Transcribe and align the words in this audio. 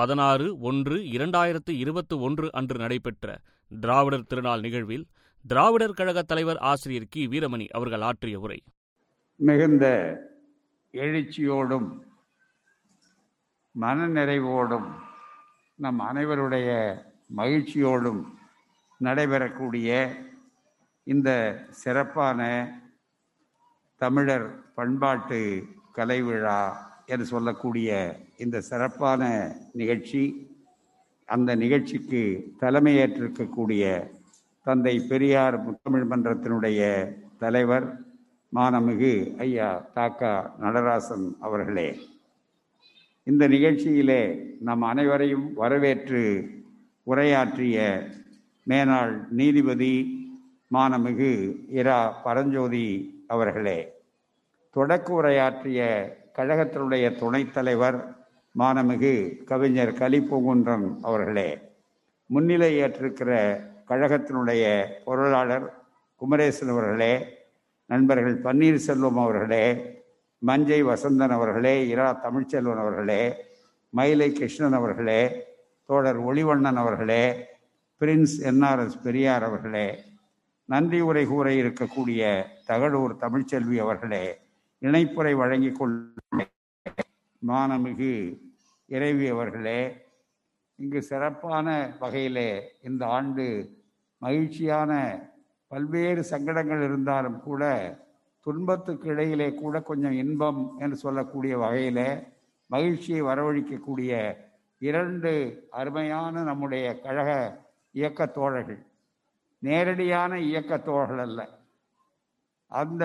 பதினாறு 0.00 0.58
ஒன்று 0.60 0.96
இரண்டாயிரத்து 1.10 1.72
இருபத்து 1.76 2.14
ஒன்று 2.20 2.46
அன்று 2.52 2.76
நடைபெற்ற 2.78 3.26
திராவிடர் 3.70 4.28
திருநாள் 4.28 4.60
நிகழ்வில் 4.60 5.04
திராவிடர் 5.44 5.94
கழக 5.94 6.22
தலைவர் 6.22 6.60
ஆசிரியர் 6.62 7.10
கி. 7.10 7.22
வீரமணி 7.28 7.66
அவர்கள் 7.68 8.00
ஆற்றிய 8.00 8.38
உரை. 8.40 8.58
மிகுந்த 9.40 9.86
எழுச்சியோடும் 10.94 11.88
மனநிறைவோடும் 13.74 14.88
நம் 15.78 16.00
அனைவருடைய 16.00 16.70
மகிழ்ச்சியோடும் 17.36 18.22
நடைபெறக்கூடிய 19.00 19.90
இந்த 21.06 21.28
சிறப்பான 21.82 22.40
தமிழர் 24.00 24.48
பண்பாட்டு 24.74 25.40
கலை 25.92 26.22
விழா 26.22 26.60
என்று 27.10 27.24
சொல்லக்கூடிய 27.24 27.90
இந்த 28.36 28.60
சிறப்பான 28.60 29.22
நிகழ்ச்சி 29.72 30.22
அந்த 31.24 31.54
நிகழ்ச்சிக்கு 31.54 32.22
தலைமையேற்றிருக்கக்கூடிய 32.60 33.82
தந்தை 34.66 34.94
பெரியார் 35.00 35.56
முத்தமிழ் 35.66 36.06
மன்றத்தினுடைய 36.10 36.80
தலைவர் 37.38 37.86
மானமிகு 38.52 39.12
ஐயா 39.38 39.68
தாக்கா 39.94 40.32
நடராசன் 40.60 41.26
அவர்களே. 41.40 41.88
இந்த 43.22 43.48
நிகழ்ச்சியிலே 43.48 44.22
நம் 44.60 44.82
அனைவரையும் 44.82 45.52
வரவேற்று 45.54 46.22
உரையாற்றிய 47.06 47.76
மேனாள் 48.66 49.14
நீதிபதி 49.30 49.94
மானமிகு 50.74 51.32
இரா 51.70 52.00
பரஞ்சோதி 52.24 52.86
அவர்களே. 53.26 53.78
தொடக்க 54.70 55.12
உரையாற்றிய 55.12 55.80
கழகத்தினுடைய 56.34 57.04
துணைத் 57.18 57.54
தலைவர் 57.54 57.98
மானமிகு 58.54 59.14
கவிஞர் 59.44 59.92
கலிப்பூங்குன்றன் 59.92 60.86
அவர்களே 61.02 61.48
முன்னிலை 62.30 62.70
ஏற்றிருக்கிற 62.76 63.30
கழகத்தினுடைய 63.88 64.64
பொருளாளர் 65.04 65.66
குமரேசன் 66.20 66.72
அவர்களே 66.72 67.12
நண்பர்கள் 67.90 68.36
பன்னீர்செல்வம் 68.42 69.20
அவர்களே 69.20 69.64
மஞ்சை 70.42 70.80
வசந்தன் 70.82 71.34
அவர்களே 71.34 71.74
இரா 71.88 72.08
தமிழ்ச்செல்வன் 72.22 72.82
அவர்களே 72.82 73.22
மயிலை 73.92 74.28
கிருஷ்ணன் 74.32 74.72
அவர்களே 74.72 75.20
தோழர் 75.88 76.20
ஒளிவண்ணன் 76.24 76.80
அவர்களே 76.80 77.24
பிரின்ஸ் 78.00 78.36
என்ஆர்எஸ் 78.42 79.00
பெரியார் 79.02 79.44
அவர்களே 79.44 79.88
நன்றி 80.68 81.00
உரை 81.00 81.24
கூற 81.26 81.48
இருக்கக்கூடிய 81.52 82.22
தகடூர் 82.66 83.14
தமிழ்ச்செல்வி 83.20 83.78
அவர்களே 83.78 84.24
இணைப்புரை 84.82 85.32
வழங்கிக் 85.34 85.78
கொள் 85.78 85.96
மானமிகு 87.46 88.40
இறைவி 88.86 89.28
அவர்களே 89.28 90.06
இங்கு 90.74 91.02
சிறப்பான 91.02 91.94
வகையிலே 91.98 92.62
இந்த 92.82 93.06
ஆண்டு 93.06 93.70
மகிழ்ச்சியான 94.18 94.90
பல்வேறு 95.68 96.24
சங்கடங்கள் 96.24 96.84
இருந்தாலும் 96.84 97.40
கூட 97.40 97.62
துன்பத்துக்கு 98.40 99.08
இடையிலே 99.08 99.54
கூட 99.54 99.80
கொஞ்சம் 99.80 100.12
இன்பம் 100.12 100.78
என்று 100.78 100.96
சொல்லக்கூடிய 100.96 101.56
வகையில் 101.56 102.28
மகிழ்ச்சியை 102.66 103.22
வரவழிக்கக்கூடிய 103.22 104.36
இரண்டு 104.78 105.32
அருமையான 105.70 106.42
நம்முடைய 106.42 107.00
கழக 107.00 107.30
இயக்க 107.92 108.26
தோழர்கள். 108.26 108.86
நேரடியான 109.58 110.38
இயக்க 110.40 110.78
தோழர்கள் 110.78 111.18
அல்ல. 111.18 111.59
அந்த 112.72 113.04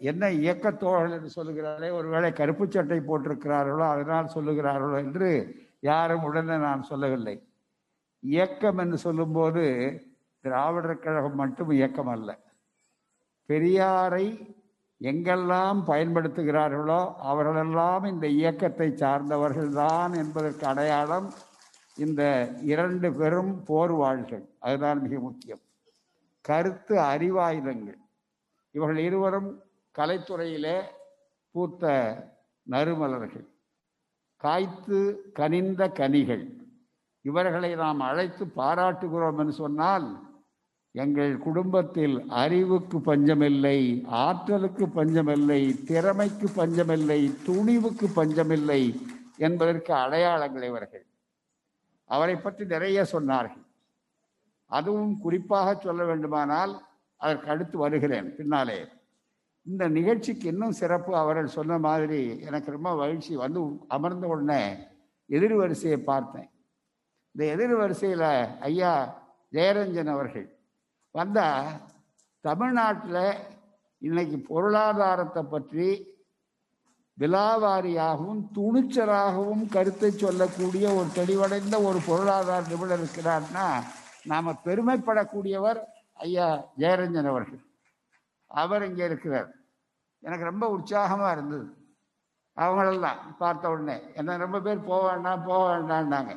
என்ன 0.00 0.30
இயக்கத்தோழன் 0.30 1.14
என்று 1.16 1.30
சொல்லுகிறாரே 1.36 1.88
ஒருவேளை 1.90 2.32
கருப்பு 2.32 2.64
சட்டை 2.68 2.98
போட்டிருக்கிறார்களோ 2.98 3.84
அதனால் 3.92 4.34
சொல்லுகிறார்களோ 4.34 4.96
என்று 4.98 5.30
யாரும் 5.80 6.22
உடனே 6.22 6.56
நான் 6.56 6.82
சொல்லவில்லை. 6.82 7.36
இயக்கம் 8.22 8.78
என்று 8.78 8.98
சொல்லும்போது 8.98 9.64
திராவிடர் 10.44 10.98
கழகம் 10.98 11.34
மட்டும் 11.34 11.70
இயக்கம் 11.70 12.08
அல்ல. 12.08 12.38
பெரியாரை 13.48 14.54
எங்கெல்லாம் 15.00 15.80
பயன்படுத்துகிறார்களோ 15.86 17.00
அவர்களெல்லாம் 17.16 18.04
இந்த 18.04 18.26
இயக்கத்தை 18.26 18.88
சார்ந்தவர்கள்தான் 18.90 20.12
என்பதற்கு 20.16 20.66
அடையாளம் 20.66 21.28
இந்த 21.96 22.22
இரண்டு 22.62 23.08
பெரும் 23.12 23.62
போர் 23.64 23.92
வாழ்கள். 23.92 24.44
அதுதான் 24.58 25.02
மிக 25.02 25.20
முக்கியம். 25.20 25.62
கருத்து 26.40 26.96
அறிவாயுதங்கள். 27.12 28.00
இவர்கள் 28.76 29.02
இருவரும் 29.08 29.50
கலைத்துறையிலே 29.98 30.76
பூத்த 31.52 31.84
நறுமலர்கள். 32.70 33.46
காய்த்து 34.42 34.98
கனிந்த 35.38 35.82
கனிகள். 35.98 36.44
இவர்களை 37.22 37.70
நாம் 37.74 38.00
அழைத்து 38.00 38.44
பாராட்டுகிறோம் 38.56 39.38
என்று 39.38 39.52
சொன்னால் 39.52 40.06
எங்கள் 41.02 41.32
குடும்பத்தில் 41.38 42.16
அறிவுக்கு 42.42 42.98
பஞ்சமில்லை 43.00 43.78
ஆற்றலுக்கு 44.24 44.84
பஞ்சமில்லை 44.88 45.60
திறமைக்கு 45.90 46.48
பஞ்சமில்லை 46.54 47.20
துணிவுக்கு 47.46 48.06
பஞ்சமில்லை 48.14 48.82
என்பதற்கு 49.36 49.92
அடையாளங்கள் 49.94 50.66
இவர்கள். 50.70 51.06
அவரை 52.10 52.36
பற்றி 52.36 52.64
நிறைய 52.74 53.06
சொன்னார்கள். 53.12 53.64
அதுவும் 54.78 55.14
குறிப்பாக 55.24 55.74
சொல்ல 55.74 56.04
வேண்டுமானால் 56.04 56.74
அதற்கு 57.20 57.50
அடுத்து 57.50 57.78
வருகிறேன். 57.78 58.28
பின்னாலே. 58.36 58.78
இந்த 59.66 59.84
நிகழ்ச்சிக்கு 59.88 60.46
இன்னும் 60.48 60.78
சிறப்பு 60.80 61.12
அவர்கள் 61.16 61.54
சொன்ன 61.58 61.78
மாதிரி 61.78 62.20
எனக்கு 62.40 62.70
ரொம்ப 62.70 62.90
மகிழ்ச்சி. 62.96 63.32
வந்து 63.36 63.60
அமர்ந்த 63.88 64.26
உடனே 64.26 64.60
எதிர் 65.30 65.56
வரிசையை 65.56 65.98
பார்த்தேன். 66.02 66.48
இந்த 67.34 67.44
எதிர் 67.54 67.74
வரிசையில் 67.74 68.28
ஐயா 68.60 68.92
ஜெயரஞ்சன் 69.52 70.12
அவர்கள் 70.12 70.46
வந்தால் 71.14 71.66
தமிழ்நாட்டில் 72.44 73.24
இன்னைக்கு 74.02 74.38
பொருளாதாரத்தை 74.48 75.42
பற்றி 75.44 75.88
விலாவாரியாகவும் 77.18 78.40
துணிச்சலாகவும் 78.56 79.64
கருத்தை 79.68 80.10
சொல்லக்கூடிய 80.10 80.86
ஒரு 80.94 81.08
தெளிவடைந்த 81.14 81.76
ஒரு 81.82 81.98
பொருளாதார 82.06 82.62
நிபுணர் 82.68 83.00
இருக்கிறார்னா 83.00 83.66
நாம் 84.24 84.60
பெருமைப்படக்கூடியவர் 84.64 85.80
ஐயா 86.20 86.46
ஜெயரஞ்சன் 86.80 87.30
அவர்கள். 87.32 87.62
அவர் 88.50 88.86
இங்கே 88.88 89.04
இருக்கிறார். 89.04 89.48
எனக்கு 90.22 90.44
ரொம்ப 90.44 90.68
உற்சாகமாக 90.68 91.34
இருந்தது. 91.36 91.66
அவங்களெல்லாம் 92.56 93.18
பார்த்த 93.38 93.70
உடனே 93.70 93.96
என்ன 94.14 94.36
ரொம்ப 94.36 94.58
பேர் 94.60 94.86
போக 94.90 95.02
வேண்டாம் 95.10 95.44
போக 95.48 95.62
வேண்டாம்னாங்க. 95.72 96.34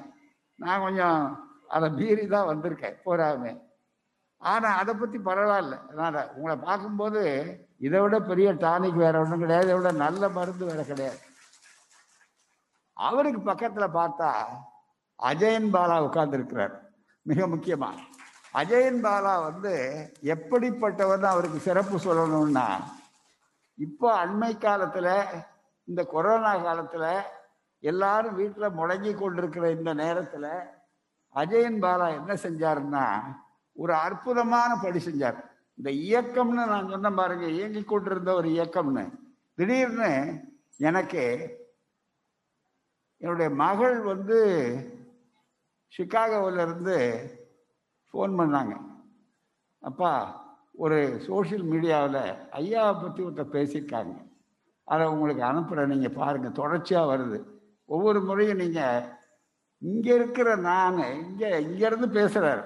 நான் 0.60 0.84
கொஞ்சம் 0.86 1.20
அதை 1.68 1.88
மீறி 1.90 2.28
தான் 2.28 2.50
வந்திருக்கேன் 2.52 3.00
போறாமே. 3.06 3.52
ஆனால் 4.42 4.80
அதை 4.82 4.94
பற்றி 4.96 5.18
பரவாயில்ல. 5.20 5.76
அதனால் 5.88 6.30
உங்களை 6.36 6.56
பார்க்கும்போது 6.58 7.22
இதை 7.78 8.00
விட 8.02 8.20
பெரிய 8.32 8.50
டானிக் 8.66 9.02
வேற 9.06 9.16
ஒன்றும் 9.22 9.44
கிடையாது. 9.44 9.68
இதை 9.68 9.78
விட 9.78 9.92
நல்ல 10.06 10.30
மருந்து 10.30 10.66
வேற 10.66 10.84
கிடையாது. 10.84 11.20
அவருக்கு 12.98 13.42
பக்கத்தில் 13.42 13.96
பார்த்தா 14.00 14.30
அஜயன் 15.20 15.74
பாலா 15.76 15.98
உட்கார்ந்துருக்கிறார். 16.08 16.76
மிக 17.26 17.48
முக்கியமாக 17.48 18.08
அஜயன் 18.54 19.02
பாலா 19.04 19.44
வந்து 19.44 19.74
எப்படிப்பட்டவர் 20.24 21.26
அவருக்கு 21.26 21.60
சிறப்பு 21.60 21.98
சொல்லணும்னா 21.98 22.68
இப்போ 23.78 24.26
அண்மை 24.26 24.58
காலத்தில் 24.58 25.14
இந்த 25.84 26.04
கொரோனா 26.04 26.58
காலத்தில் 26.58 27.26
எல்லாரும் 27.80 28.36
வீட்டில் 28.36 28.70
முடங்கி 28.70 29.14
கொண்டிருக்கிற 29.14 29.72
இந்த 29.72 29.94
நேரத்தில் 29.94 30.52
அஜயன் 31.36 31.80
பாலா 31.82 32.08
என்ன 32.10 32.34
செஞ்சாருன்னா 32.34 33.22
ஒரு 33.76 33.94
அற்புதமான 33.94 34.76
படி 34.76 35.00
செஞ்சார். 35.00 35.38
இந்த 35.78 35.90
இயக்கம்னு 35.92 36.66
நான் 36.66 36.90
சொன்ன 36.90 37.12
பாருங்க 37.12 37.46
இயங்கி 37.48 37.84
கொண்டிருந்த 37.84 38.34
ஒரு 38.34 38.50
இயக்கம்னு. 38.50 39.12
திடீர்னு 39.56 40.10
எனக்கு 40.78 41.24
என்னுடைய 43.18 43.50
மகள் 43.50 44.02
வந்து 44.02 44.40
சிகாகோவில் 45.94 46.66
ஃபோன் 48.14 48.34
பண்ணாங்க. 48.40 48.74
அப்பா 49.84 50.12
ஒரு 50.84 50.98
சோஷியல் 51.28 51.66
மீடியாவில் 51.72 52.22
ஐயாவை 52.60 52.94
பற்றி 53.02 53.22
ஒருத்தர் 53.28 53.56
பேசியிருக்காங்க. 53.56 54.16
அதை 54.88 55.06
உங்களுக்கு 55.14 55.44
அனுப்புகிறேன் 55.52 55.94
நீங்கள் 55.94 56.18
பாருங்கள் 56.20 56.58
தொடர்ச்சியாக 56.60 57.10
வருது. 57.12 57.40
ஒவ்வொரு 57.90 58.20
முறையும் 58.28 58.62
நீங்கள் 58.64 59.08
இங்கே 59.82 60.12
இருக்கிற 60.20 60.50
நான் 60.70 60.98
இங்கே 61.24 61.50
இங்கேருந்து 61.66 62.08
பேசுகிறார் 62.18 62.64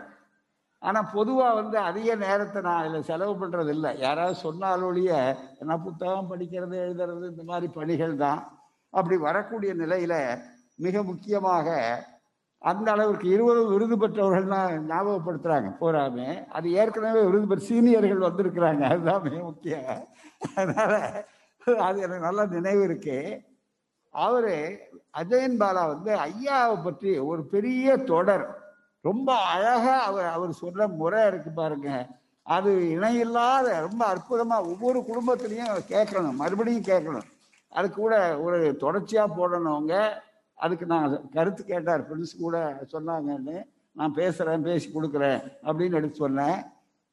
ஆனால் 0.81 1.12
பொதுவாக 1.16 1.57
வந்து 1.60 1.78
அதிக 1.89 2.16
நேரத்தை 2.24 2.60
நான் 2.66 2.80
அதில் 2.81 3.07
செலவு 3.10 3.34
பண்ணுறது 3.42 3.72
இல்லை 3.75 3.92
யாராவது 4.06 4.36
சொன்னாலொழிய 4.46 5.12
நான் 5.68 5.86
புத்தகம் 5.86 6.31
படிக்கிறது 6.31 6.75
எழுதுறது 6.86 7.25
இந்த 7.34 7.44
மாதிரி 7.51 7.68
பணிகள் 7.78 8.16
தான். 8.24 8.42
அப்படி 8.94 9.18
வரக்கூடிய 9.28 9.72
நிலையில் 9.84 10.18
மிக 10.86 11.04
முக்கியமாக 11.12 11.68
அந்த 12.63 12.88
அளவிற்கு 12.92 13.27
இருவரும் 13.30 13.71
விருது 13.74 13.95
பெற்றவர்கள் 13.98 14.54
தான் 14.54 14.74
ஞாபகப்படுத்துகிறாங்க 14.92 15.69
போறாமே. 15.81 16.27
அது 16.48 16.68
ஏற்கனவே 16.71 17.21
விருது 17.27 17.48
பெற்ற 17.48 17.65
சீனியர்கள் 17.69 18.27
வந்திருக்கிறாங்க. 18.27 18.83
அதுதான் 18.92 19.25
மிக 19.25 19.38
முக்கியம். 19.50 19.89
அதனால் 20.56 21.00
அது 21.88 21.98
எனக்கு 22.06 22.27
நல்ல 22.27 22.45
நினைவு 22.56 22.83
இருக்கு. 22.83 23.18
அவரு 24.13 24.56
அஜயன் 25.21 25.60
பாலா 25.62 25.83
வந்து 25.94 26.12
ஐயாவை 26.30 26.75
பற்றி 26.83 27.12
ஒரு 27.31 27.42
பெரிய 27.54 27.98
தொடர். 28.12 28.45
ரொம்ப 29.01 29.30
அழகா 29.54 29.95
அவர் 30.10 30.27
அவர் 30.36 30.60
சொல்ற 30.62 30.83
முறை 31.00 31.21
இருக்கு 31.27 31.51
பாருங்க. 31.51 31.89
அது 32.45 32.71
இணையில்லாத 32.89 33.68
ரொம்ப 33.88 34.01
அற்புதமா 34.13 34.57
ஒவ்வொரு 34.71 35.00
குடும்பத்திலையும் 35.10 35.88
கேட்கணும். 35.94 36.39
மறுபடியும் 36.42 36.89
கேட்கணும். 36.92 37.27
அது 37.74 37.88
கூட 37.92 38.13
ஒரு 38.45 38.60
தொடர்ச்சியா 38.81 39.24
போடணும் 39.38 39.75
அவங்க. 39.75 39.95
அதுக்கு 40.53 40.85
நான் 40.85 41.29
கருத்து 41.29 41.65
கேட்டார். 41.65 42.03
ஃப்ரெண்ட்ஸ் 42.07 42.39
கூட 42.39 42.85
சொன்னாங்கன்னு 42.91 43.63
நான் 43.91 44.13
பேசுகிறேன் 44.13 44.61
பேசி 44.61 44.91
கொடுக்குறேன் 44.94 45.51
அப்படின்னு 45.63 45.94
எடுத்து 45.94 46.15
சொன்னேன். 46.15 46.63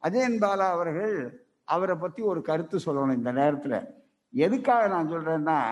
அஜயன் 0.02 0.42
பாலா 0.42 0.69
அவர்கள் 0.70 1.42
அவரை 1.64 1.94
பற்றி 1.94 2.22
ஒரு 2.22 2.42
கருத்து 2.42 2.78
சொல்லணும் 2.78 3.14
இந்த 3.14 3.32
நேரத்தில். 3.32 3.94
எதுக்காக 4.32 4.87
நான் 4.87 5.12
சொல்கிறேன்னா 5.12 5.62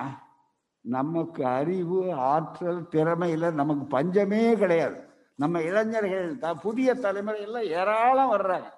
நமக்கு 0.81 1.45
அறிவு 1.45 2.15
ஆற்றல் 2.15 2.89
திறமையில் 2.89 3.53
நமக்கு 3.53 3.85
பஞ்சமே 3.85 4.57
கிடையாது. 4.57 5.07
நம்ம 5.35 5.63
இளைஞர்கள் 5.63 6.39
த 6.39 6.55
புதிய 6.55 6.95
தலைமுறை 6.95 7.41
எல்லாம் 7.41 7.63
ஏராளம் 7.63 8.33
வர்றாங்க. 8.33 8.69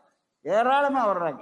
ஏராளமாக 0.43 1.13
வர்றாங்க. 1.13 1.39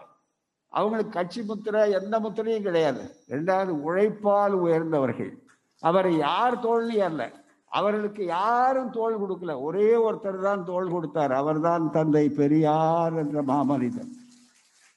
அவங்களுக்கு 0.68 1.12
கட்சி 1.12 1.42
முத்திரை 1.42 1.90
எந்த 1.90 2.20
முத்திரையும் 2.20 2.62
கிடையாது. 2.62 3.10
ரெண்டாவது 3.28 3.68
உழைப்பால் 3.68 4.52
உயர்ந்தவர்கள். 4.52 5.47
அவரை 5.80 6.16
யார் 6.16 6.60
தோல்வி 6.60 7.00
அல்ல. 7.00 7.30
அவர்களுக்கு 7.66 8.24
யாரும் 8.24 8.90
தோல் 8.90 9.20
கொடுக்கல. 9.20 9.60
ஒரே 9.60 10.10
ஒருத்தர் 10.10 10.42
தான் 10.42 10.64
தோல் 10.64 10.90
கொடுத்தார். 10.90 11.32
அவர்தான் 11.32 11.90
தந்தை 11.90 12.28
பெரியார் 12.28 13.16
என்ற 13.16 13.42
மாமனிதன். 13.42 14.10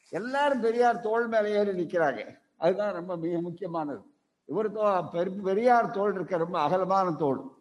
எல்லாரும் 0.10 0.60
பெரியார் 0.60 1.00
தோல் 1.00 1.28
மேலே 1.28 1.52
ஏறி 1.52 1.72
நிற்கிறாங்க. 1.72 2.36
அதுதான் 2.58 2.94
ரொம்ப 2.94 3.18
மிக 3.18 3.42
முக்கியமானது. 3.42 4.02
இவர் 4.46 4.74
தோ 4.74 5.08
பெரு- 5.14 5.42
பெரியார் 5.42 5.92
தோல் 5.92 6.14
இருக்க 6.14 6.38
ரொம்ப 6.38 6.60
அகலமான 6.60 7.12
தோல் 7.12 7.52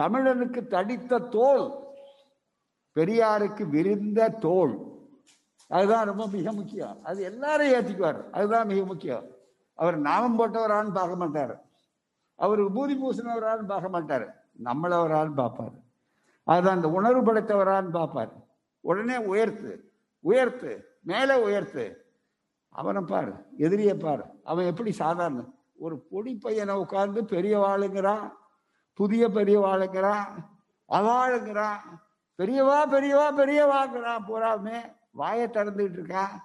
தமிழனுக்கு 0.00 0.66
தடித்த 0.66 1.18
தோல் 1.18 1.78
பெரியாருக்கு 2.94 3.62
விரிந்த 3.62 4.28
தோல் 4.28 4.78
அதுதான் 5.68 6.06
ரொம்ப 6.06 6.26
மிக 6.26 6.52
முக்கியம். 6.52 7.04
அது 7.04 7.22
எல்லாரும் 7.22 7.66
ஏற்றிக்குவார் 7.66 8.30
அதுதான் 8.30 8.66
மிக 8.66 8.84
முக்கியம். 8.84 9.38
அவர் 9.80 9.96
நாமம் 9.98 10.38
போட்டவரான்னு 10.38 10.92
பார்க்க 10.92 11.16
மாட்டார். 11.16 11.54
அவர் 12.34 12.60
பூதி 12.72 12.94
பூசினவரான்னு 13.02 13.70
பார்க்க 13.72 13.88
மாட்டார். 13.88 14.26
நம்மளவரான்னு 14.64 15.34
பார்ப்பார். 15.34 15.76
அதுதான் 16.44 16.76
அந்த 16.76 16.88
உணர்வு 16.90 17.22
படைத்தவரான்னு 17.28 17.90
பார்ப்பார். 17.90 18.32
உடனே 18.80 19.16
உயர்த்து 19.16 19.72
உயர்த்து 20.24 20.70
மேலே 21.02 21.34
உயர்த்து. 21.42 21.84
அவனை 22.68 23.02
பாரு 23.02 23.32
எதிரியை 23.56 23.94
பாரு. 23.94 24.24
அவன் 24.44 24.64
எப்படி 24.64 24.92
சாதாரண? 24.92 25.42
ஒரு 25.78 25.96
பொடி 26.10 26.32
பையனை 26.34 26.74
உட்கார்ந்து 26.74 27.24
பெரிய 27.24 27.54
வாளுங்கிறான் 27.58 28.26
புதிய 28.98 29.28
பெரிய 29.28 29.56
வாளுங்கிறான் 29.60 30.28
அவாளுங்கிறான். 30.88 31.80
பெரியவா 32.38 32.78
பெரியவா 32.94 33.26
பெரியவாங்கிறான். 33.40 34.24
பூராமே 34.28 34.78
வாயை 35.10 35.46
திறந்துக்கிட்டு 35.46 35.98
இருக்கான். 36.00 36.36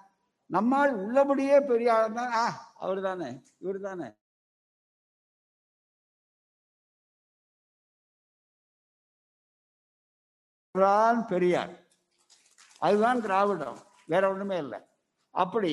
நம்மால் 0.50 0.92
உள்ளபடியே 1.04 1.56
பெரிய 1.70 1.88
ஆள் 1.94 2.16
தான் 2.18 2.32
ஆ 2.42 2.44
அவர் 2.84 3.00
தானே 3.08 3.30
இவர் 3.64 3.80
தானே 3.88 4.08
பெரியார். 11.30 11.74
அதுதான் 12.86 13.22
திராவிடம் 13.24 13.78
வேற 14.12 14.22
ஒண்ணுமே 14.32 14.56
இல்லை. 14.64 14.78
அப்படி 15.34 15.72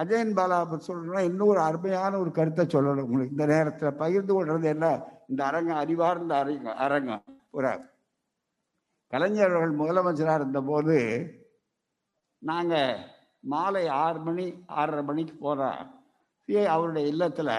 அஜயன் 0.00 0.34
பாலா 0.38 0.56
பத்தி 0.70 0.86
சொல்லணும்னா 0.86 1.20
இன்னொரு 1.30 1.60
அருமையான 1.68 2.12
ஒரு 2.22 2.30
கருத்தை 2.38 2.64
சொல்லணும். 2.66 3.06
உங்களுக்கு 3.08 3.34
இந்த 3.36 3.46
நேரத்தில் 3.54 3.98
பகிர்ந்து 4.02 4.32
கொள்றது 4.34 4.66
என்ன? 4.74 4.86
இந்த 5.30 5.40
அரங்கம் 5.50 5.82
அறிவார்ந்த 5.82 6.34
அரங்கம் 6.42 6.80
அரங்கம். 6.86 7.24
ஒரு 7.56 7.70
கலைஞர்கள் 9.12 9.58
அவர்கள் 9.58 9.80
முதலமைச்சராக 9.82 10.40
இருந்தபோது 10.40 10.96
நாங்க 12.42 12.74
மாலை 13.52 13.84
ஆறு 14.02 14.18
மணி 14.26 14.46
ஆறரை 14.78 15.02
மணிக்கு 15.08 15.34
போகிறார் 15.36 15.86
சிஐ 16.48 16.64
அவருடைய 16.74 17.04
இல்லத்தில் 17.12 17.52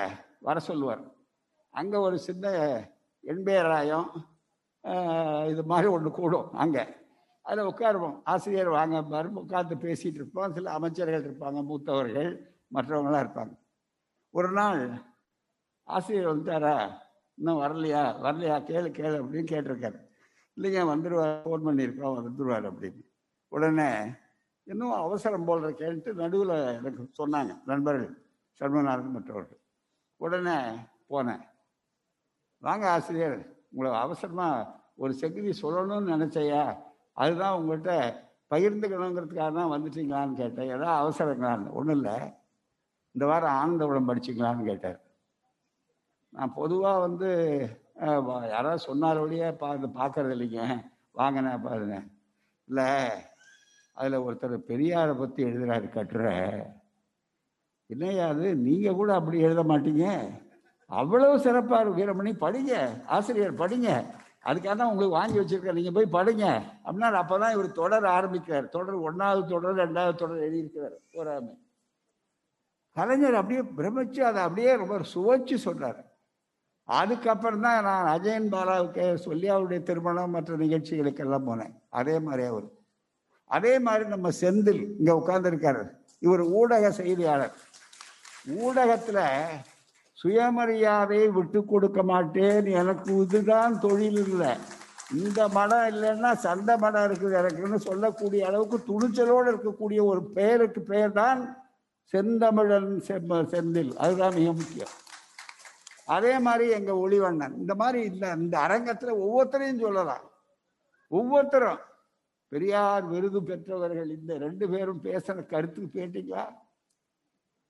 வர 0.48 0.58
சொல்லுவார். 0.60 1.04
அங்கே 1.80 1.98
ஒரு 2.08 2.18
சின்ன 2.28 2.46
எண்பேராயம் 3.34 4.10
இது 5.52 5.64
மாதிரி 5.72 5.88
ஒன்று 5.96 6.10
கூடும் 6.12 6.50
அங்கே. 6.64 6.84
அதில் 7.46 7.70
உட்காருவோம். 7.72 8.18
ஆசிரியர் 8.34 8.70
வாங்க 8.78 8.98
பாரு 9.04 9.28
உட்காந்து 9.42 9.76
பேசிகிட்டு 9.86 10.20
இருப்போம். 10.22 10.54
சில 10.58 10.72
அமைச்சர்கள் 10.78 11.26
இருப்பாங்க 11.28 11.60
மூத்தவர்கள் 11.70 12.30
மற்றவங்களாம் 12.76 13.24
இருப்பாங்க. 13.26 13.54
ஒரு 14.38 14.50
நாள் 14.60 14.84
ஆசிரியர் 15.88 16.32
வந்துட்டாரா? 16.32 16.76
இன்னும் 17.38 17.62
வரலையா? 17.62 18.04
வரலையா? 18.26 18.56
கேளு 18.70 18.90
கேளு 18.98 19.16
அப்படின்னு 19.22 19.52
கேட்டிருக்காரு. 19.54 20.00
இல்லைங்க 20.58 20.82
வந்துடுவார் 20.94 21.34
ஃபோன் 21.46 21.66
பண்ணியிருக்கோம் 21.68 22.18
வந்துடுவார் 22.20 22.68
அப்படின்னு. 22.70 23.02
உடனே 23.52 23.90
இன்னும் 24.71 24.94
அவசரம் 25.06 25.47
போல் 25.47 25.65
இருக்கேன்ட்டு 25.65 26.12
நடுவில் 26.21 26.56
எனக்கு 26.77 27.01
சொன்னாங்க 27.19 27.53
நண்பர்கள் 27.65 28.13
சண்முகநாதன் 28.59 29.15
மற்றவர்கள். 29.15 29.62
உடனே 30.21 30.57
போனேன். 31.09 31.44
வாங்க 32.65 32.85
ஆசிரியர் 32.91 33.38
உங்களை 33.71 33.89
அவசரமாக 34.06 34.67
ஒரு 35.03 35.13
செக்யூரி 35.21 35.53
சொல்லணும்னு 35.62 36.13
நினச்சையா? 36.15 36.63
அதுதான் 37.21 37.57
உங்கள்கிட்ட 37.57 37.94
பகிர்ந்துக்கணுங்கிறதுக்காக 38.53 39.51
தான் 39.57 39.73
வந்துட்டீங்களான்னு 39.73 40.39
கேட்டேன். 40.41 40.71
ஏதாவது 40.75 41.01
அவசரங்களான்னு. 41.01 41.75
ஒன்றும் 41.79 41.95
இல்லை. 42.00 42.15
இந்த 43.15 43.25
வாரம் 43.31 43.57
ஆனந்தபுரம் 43.59 44.09
படிச்சிங்களான்னு 44.09 44.69
கேட்டார். 44.69 45.00
நான் 46.33 46.57
பொதுவாக 46.59 47.03
வந்து 47.06 47.29
யாராவது 48.53 48.85
சொன்னாரோடையே 48.88 49.50
பா 49.62 49.69
பார்க்கறது 50.00 50.33
இல்லைங்க. 50.35 50.63
வாங்கினேன் 51.19 51.65
பாருங்க. 51.67 51.97
இல்லை 52.69 52.89
அதில் 53.97 54.24
ஒருத்தர் 54.25 54.56
பெரியாரை 54.69 55.13
பற்றி 55.18 55.42
எழுதுறாரு 55.44 55.88
கட்டுரை. 55.89 56.36
என்னையா 57.89 58.27
அது? 58.33 58.47
நீங்கள் 58.68 59.00
கூட 59.00 59.09
அப்படி 59.15 59.39
எழுத 59.39 59.63
மாட்டீங்க. 59.63 60.06
அவ்வளவு 60.89 61.36
சிறப்பாக 61.39 61.81
இருக்கு 61.81 62.00
வீரமணி 62.00 62.31
படிங்க. 62.45 62.74
ஆசிரியர் 63.15 63.62
படிங்க. 63.62 63.89
அதுக்காக 64.50 64.75
தான் 64.77 64.89
உங்களுக்கு 64.92 65.19
வாங்கி 65.19 65.38
வச்சிருக்கேன். 65.39 65.77
நீங்கள் 65.80 65.95
போய் 65.97 66.15
படிங்க. 66.18 66.45
அப்படின்னா 66.86 67.12
அப்போ 67.24 67.38
தான் 67.44 67.53
இவர் 67.56 67.69
தொடர் 67.81 68.07
ஆரம்பிக்கிறார். 68.18 68.68
தொடர் 68.69 69.06
ஒன்றாவது 69.09 69.44
தொடர் 69.53 69.80
ரெண்டாவது 69.83 70.15
தொடர் 70.15 70.45
எழுதியிருக்கிறார். 70.48 70.98
போராமை 71.15 71.53
கலைஞர் 72.98 73.39
அப்படியே 73.39 73.62
பிரமிச்சு 73.77 74.21
அதை 74.30 74.39
அப்படியே 74.44 74.74
ரொம்ப 74.81 74.98
சுவைச்சு 75.13 75.56
சொன்னார் 75.68 76.01
அதுக்கப்புறம் 76.89 77.63
தான் 77.65 77.86
நான் 77.88 78.07
அஜயன் 78.13 78.50
பாலாவுக்கு 78.53 79.06
சொல்லி 79.25 79.48
அவருடைய 79.53 79.80
திருமணம் 79.83 80.33
மற்ற 80.36 80.56
நிகழ்ச்சிகளுக்கெல்லாம் 80.56 81.48
போனேன். 81.50 81.74
அதே 82.00 82.15
மாதிரி 82.20 82.43
அவர் 82.51 82.67
அதே 83.46 83.80
மாதிரி 83.80 84.10
நம்ம 84.10 84.30
செந்தில் 84.30 84.94
இங்க 84.98 85.14
உட்கார்ந்துருக்காரு. 85.14 85.90
இவர் 86.20 86.40
ஊடக 86.40 86.92
செய்தியாளர். 86.92 87.56
ஊடகத்துல 88.48 89.44
சுயமரியாதையை 90.24 91.30
விட்டு 91.30 91.66
கொடுக்க 91.66 92.04
மாட்டேன். 92.04 92.66
எனக்கு 92.66 93.22
இதுதான் 93.22 93.80
தொழில் 93.80 94.28
இல்லை. 94.28 94.58
இந்த 95.14 95.48
மடம் 95.48 95.80
இல்லைன்னா 95.80 96.34
சண்டை 96.34 96.75
மடம் 96.78 97.14
இருக்குது. 97.14 97.16
எனக்குன்னு 97.16 97.75
சொல்லக்கூடிய 97.75 98.48
அளவுக்கு 98.48 98.78
துணிச்சலோடு 98.78 99.56
இருக்கக்கூடிய 99.56 100.04
ஒரு 100.04 100.24
பெயருக்கு 100.24 100.82
பெயர் 100.82 101.12
தான் 101.12 101.70
செந்தமிழன் 102.12 103.04
செம்ம- 103.08 103.48
செந்தில். 103.48 103.96
அதுதான் 103.96 104.34
மிக 104.34 104.52
முக்கியம். 104.52 104.90
அதே 106.06 106.40
மாதிரி 106.40 106.70
எங்க 106.70 106.94
ஒளிவண்ணன். 106.94 107.58
இந்த 107.58 107.75
மாதிரி 107.75 108.14
இந்த 108.14 108.32
இந்த 108.38 108.58
அரங்கத்துல 108.58 109.16
ஒவ்வொருத்தரையும் 109.20 109.80
சொல்லலாம். 109.80 110.30
ஒவ்வொருத்தரும் 111.08 111.80
பெரியார் 112.48 113.06
விருது 113.06 113.44
பெற்றவர்கள் 113.44 114.10
இந்த 114.10 114.38
ரெண்டு 114.38 114.70
பேரும் 114.70 115.04
பேசின 115.04 115.46
கருத்துக்கு 115.46 116.00
கேட்டீங்களா 116.00 116.46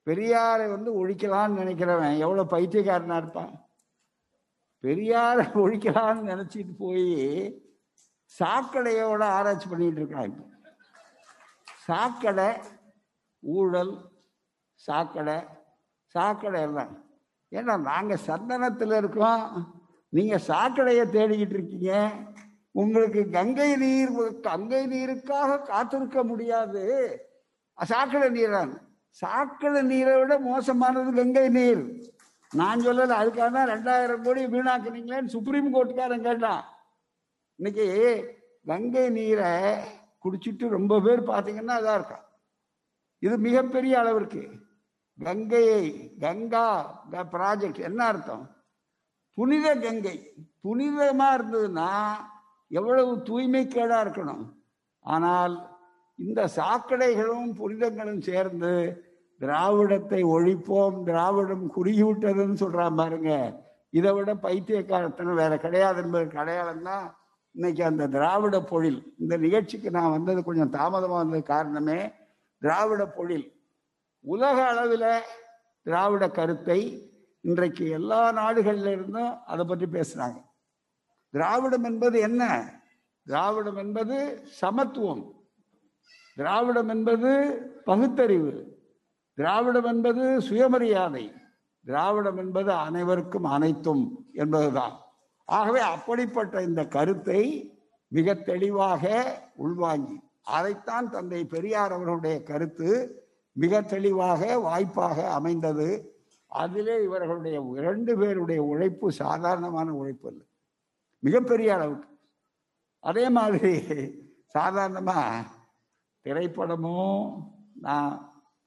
பெரியாரை 0.07 0.65
வந்து 0.69 0.89
ஒழிக்கலாம்னு 0.99 1.59
நினைக்கிறவன் 1.61 2.17
எவ்வளவு 2.17 2.57
பைத்தியக்காரனா 2.57 3.17
இருப்பான்? 3.17 3.53
பெரியாரை 4.83 5.45
ஒழிக்கலாம்னு 5.63 6.29
நினைச்சிட்டு 6.31 6.73
போய் 6.77 7.07
சாக்கடையோட 8.39 9.23
ஆராய்ச்சி 9.37 9.67
பண்ணிட்டு 9.69 10.01
இப்போ. 10.01 10.45
சாக்கடை 11.87 12.49
ஊழல் 13.39 13.93
சாக்கடை 14.73 15.37
சாக்கடை 16.15 16.61
எல்லாம். 16.61 16.93
ஏன்னா 17.51 17.73
நாங்கள் 17.81 18.25
சந்தனத்தில் 18.27 18.95
இருக்கோம். 18.97 19.41
நீங்கள் 20.09 20.45
சாக்கடையை 20.47 21.05
தேடிக்கிட்டு 21.15 21.57
இருக்கீங்க. 21.59 21.91
உங்களுக்கு 22.81 23.21
கங்கை 23.35 23.69
நீர் 23.83 24.11
கங்கை 24.47 24.81
நீருக்காக 24.93 25.59
காத்திருக்க 25.69 26.19
முடியாது. 26.31 26.83
சாக்கடை 27.77 28.27
நீரான் 28.37 28.73
சாக்கடை 29.21 29.81
நீரை 29.91 30.13
விட 30.19 30.33
மோசமானது 30.47 31.11
கங்கை 31.19 31.45
நீர். 31.57 31.83
நான் 32.51 32.83
சொல்லலை 32.87 33.15
அதுக்காக 33.21 33.49
தான் 33.57 33.71
ரெண்டாயிரம் 33.73 34.25
கோடி 34.25 34.41
வீணாக்குனீங்களேன்னு 34.55 35.33
சுப்ரீம் 35.35 35.69
கோர்ட்டுக்காரன் 35.75 36.27
கேட்டான். 36.27 36.63
இன்னைக்கு 37.59 37.87
கங்கை 38.65 39.05
நீரை 39.17 39.53
குடிச்சிட்டு 40.23 40.75
ரொம்ப 40.77 40.93
பேர் 41.05 41.21
பார்த்தீங்கன்னா 41.31 41.75
அதான் 41.79 41.97
இருக்கா? 41.99 42.19
இது 43.25 43.35
மிகப்பெரிய 43.47 43.93
அளவிற்கு. 44.03 44.43
கங்கையை 45.19 45.83
கங்கா 46.23 46.67
ப்ராஜெக்ட் 47.35 47.81
என்ன 47.89 47.99
அர்த்தம்? 48.11 48.45
புனித 49.37 49.67
கங்கை. 49.85 50.17
புனிதமா 50.63 51.27
இருந்ததுன்னா 51.37 51.89
எவ்வளவு 52.77 53.11
தூய்மைக்கேடா 53.27 53.97
இருக்கணும். 54.05 54.45
ஆனால் 55.05 55.55
இந்த 56.19 56.41
சாக்கடைகளும் 56.57 57.49
புனிதங்களும் 57.59 58.23
சேர்ந்து 58.29 58.71
திராவிடத்தை 59.41 60.21
ஒழிப்போம் 60.35 60.97
திராவிடம் 61.09 61.65
குறுகிவிட்டதுன்னு 61.75 62.61
சொல்றான் 62.63 62.99
பாருங்க. 63.01 63.31
இதை 63.97 64.11
விட 64.15 64.31
பைத்தியக்காரத்தனம் 64.45 65.39
வேற 65.41 65.53
கிடையாது 65.65 65.99
என்பதற்கு 66.03 66.37
அடையாளம் 66.43 66.85
தான் 66.89 67.05
இன்னைக்கு 67.55 67.83
அந்த 67.89 68.03
திராவிட 68.15 68.55
பொழில். 68.71 68.99
இந்த 69.21 69.33
நிகழ்ச்சிக்கு 69.45 69.89
நான் 69.97 70.15
வந்தது 70.15 70.39
கொஞ்சம் 70.47 70.73
தாமதமாக 70.77 71.19
வந்தது 71.21 71.43
காரணமே 71.53 71.99
திராவிட 72.61 73.03
பொழில். 73.17 73.45
உலக 74.25 74.57
அளவில் 74.71 75.09
திராவிட 75.85 76.25
கருத்தை 76.39 76.79
இன்றைக்கு 77.43 77.85
எல்லா 77.97 78.19
நாடுகள்ல 78.39 78.93
இருந்தும் 78.95 79.33
அதை 79.51 79.63
பற்றி 79.65 79.87
பேசுகிறாங்க 79.95 80.39
திராவிடம் 81.35 81.83
என்பது 81.83 82.19
என்ன? 82.19 82.43
திராவிடம் 83.25 83.75
என்பது 83.75 84.41
சமத்துவம். 84.61 85.23
திராவிடம் 86.35 86.87
என்பது 86.87 87.31
பகுத்தறிவு. 87.85 88.51
திராவிடம் 89.33 89.83
என்பது 89.83 90.41
சுயமரியாதை. 90.41 91.33
திராவிடம் 91.85 92.37
என்பது 92.37 92.71
அனைவருக்கும் 92.71 93.43
அனைத்தும் 93.43 94.25
என்பதுதான். 94.33 94.95
ஆகவே 95.45 95.79
அப்படிப்பட்ட 95.79 96.61
இந்த 96.61 96.87
கருத்தை 96.87 97.41
மிக 98.07 98.33
தெளிவாக 98.33 99.03
உள்வாங்கி 99.55 100.19
அதைத்தான் 100.43 101.09
தந்தை 101.09 101.45
பெரியார் 101.45 101.91
அவர்களுடைய 101.91 102.43
கருத்து 102.43 102.89
மிக 103.51 103.81
தெளிவாக 103.81 104.59
வாய்ப்பாக 104.59 105.31
அமைந்தது. 105.31 105.89
அதிலே 106.47 107.03
இவர்களுடைய 107.03 107.57
இரண்டு 107.75 108.17
பேருடைய 108.17 108.61
உழைப்பு 108.63 109.11
சாதாரணமான 109.11 109.93
உழைப்பு 109.93 110.27
இல்லை 110.31 110.45
மிகப்பெரிய 111.23 111.69
அளவுக்கு. 111.75 112.09
அதே 113.03 113.25
மாதிரி 113.29 113.73
சாதாரணமாக 114.55 115.45
திரைப்படமும் 116.25 117.25
நான் 117.85 118.13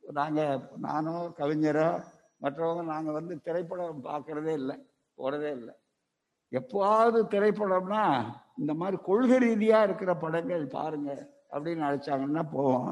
நாங்கள் 0.02 0.60
நானோ 0.86 1.14
கவிஞரோ 1.38 1.88
மற்றவங்க 2.42 2.82
நாங்கள் 2.92 3.16
வந்து 3.18 3.34
திரைப்படம் 3.46 4.04
பார்க்கறதே 4.08 4.52
இல்லை 4.60 4.76
போகிறதே 5.18 5.50
இல்லை. 5.58 5.74
எப்போவாவது 6.52 7.18
திரைப்படம்னா 7.34 8.02
இந்த 8.56 8.72
மாதிரி 8.74 8.96
கொள்கை 9.08 9.38
ரீதியாக 9.38 9.86
இருக்கிற 9.88 10.12
படங்கள் 10.14 10.64
பாருங்கள் 10.76 11.22
அப்படின்னு 11.52 11.86
அழைச்சாங்கன்னா 11.88 12.44
போவோம். 12.54 12.88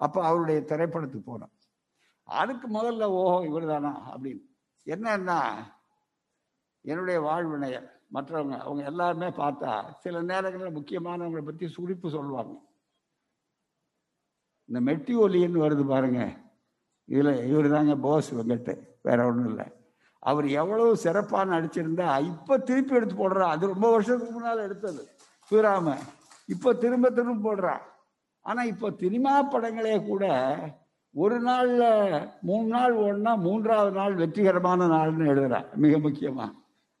அப்போ 0.00 0.18
அவருடைய 0.24 0.60
திரைப்படத்துக்கு 0.60 1.30
போனோம் 1.30 1.54
அதுக்கு 2.28 2.66
முதல்ல 2.68 3.04
ஓஹோ 3.20 3.36
இவர் 3.44 3.66
தானா 3.66 3.92
அப்படின்னு. 4.12 4.42
என்னன்னா 4.86 5.38
என்னுடைய 6.84 7.18
வாழ்வினையர் 7.20 7.88
மற்றவங்க 8.14 8.56
அவங்க 8.64 8.82
எல்லாருமே 8.90 9.28
பார்த்தா 9.42 9.72
சில 10.02 10.20
நேரங்களில் 10.30 10.76
முக்கியமானவங்களை 10.76 11.42
பற்றி 11.48 11.66
சுழிப்பு 11.76 12.08
சொல்லுவாங்க. 12.16 12.54
இந்த 14.68 14.78
மெட்டி 14.88 15.14
ஒலின்னு 15.24 15.64
வருது 15.64 15.84
பாருங்க. 15.92 16.20
இதில் 17.12 17.32
இவர் 17.50 17.68
தாங்க 17.74 17.94
போஸ் 18.06 18.30
வெங்கட்டு 18.38 18.74
வேற 19.06 19.18
ஒன்றும் 19.28 19.50
இல்லை. 19.50 19.66
அவர் 20.28 20.46
எவ்வளவு 20.60 20.96
சிறப்பாக 21.04 21.50
நடிச்சிருந்தா 21.52 22.08
இப்போ 22.30 22.54
திருப்பி 22.68 22.96
எடுத்து 22.98 23.16
போடுறா. 23.16 23.46
அது 23.54 23.72
ரொம்ப 23.74 23.86
வருஷத்துக்கு 23.94 24.34
முன்னால் 24.36 24.66
எடுத்தது. 24.68 25.02
சூராம 25.50 25.96
இப்போ 26.54 26.70
திரும்ப 26.82 27.06
திரும்ப 27.18 27.42
போடுறா. 27.46 27.74
ஆனால் 28.48 28.70
இப்போ 28.72 28.88
சினிமா 29.02 29.32
படங்களே 29.54 29.96
கூட 30.10 30.24
ஒரு 31.14 31.36
நாளில் 31.48 31.88
மூணு 32.48 32.66
நாள் 32.74 32.94
ஓடனா 33.04 33.32
மூன்றாவது 33.46 33.92
நாள் 34.00 34.14
வெற்றிகரமான 34.22 34.88
நாள்னு 34.94 35.30
எழுதுறா. 35.32 35.60
மிக 35.84 35.98
முக்கியமாக 36.06 36.50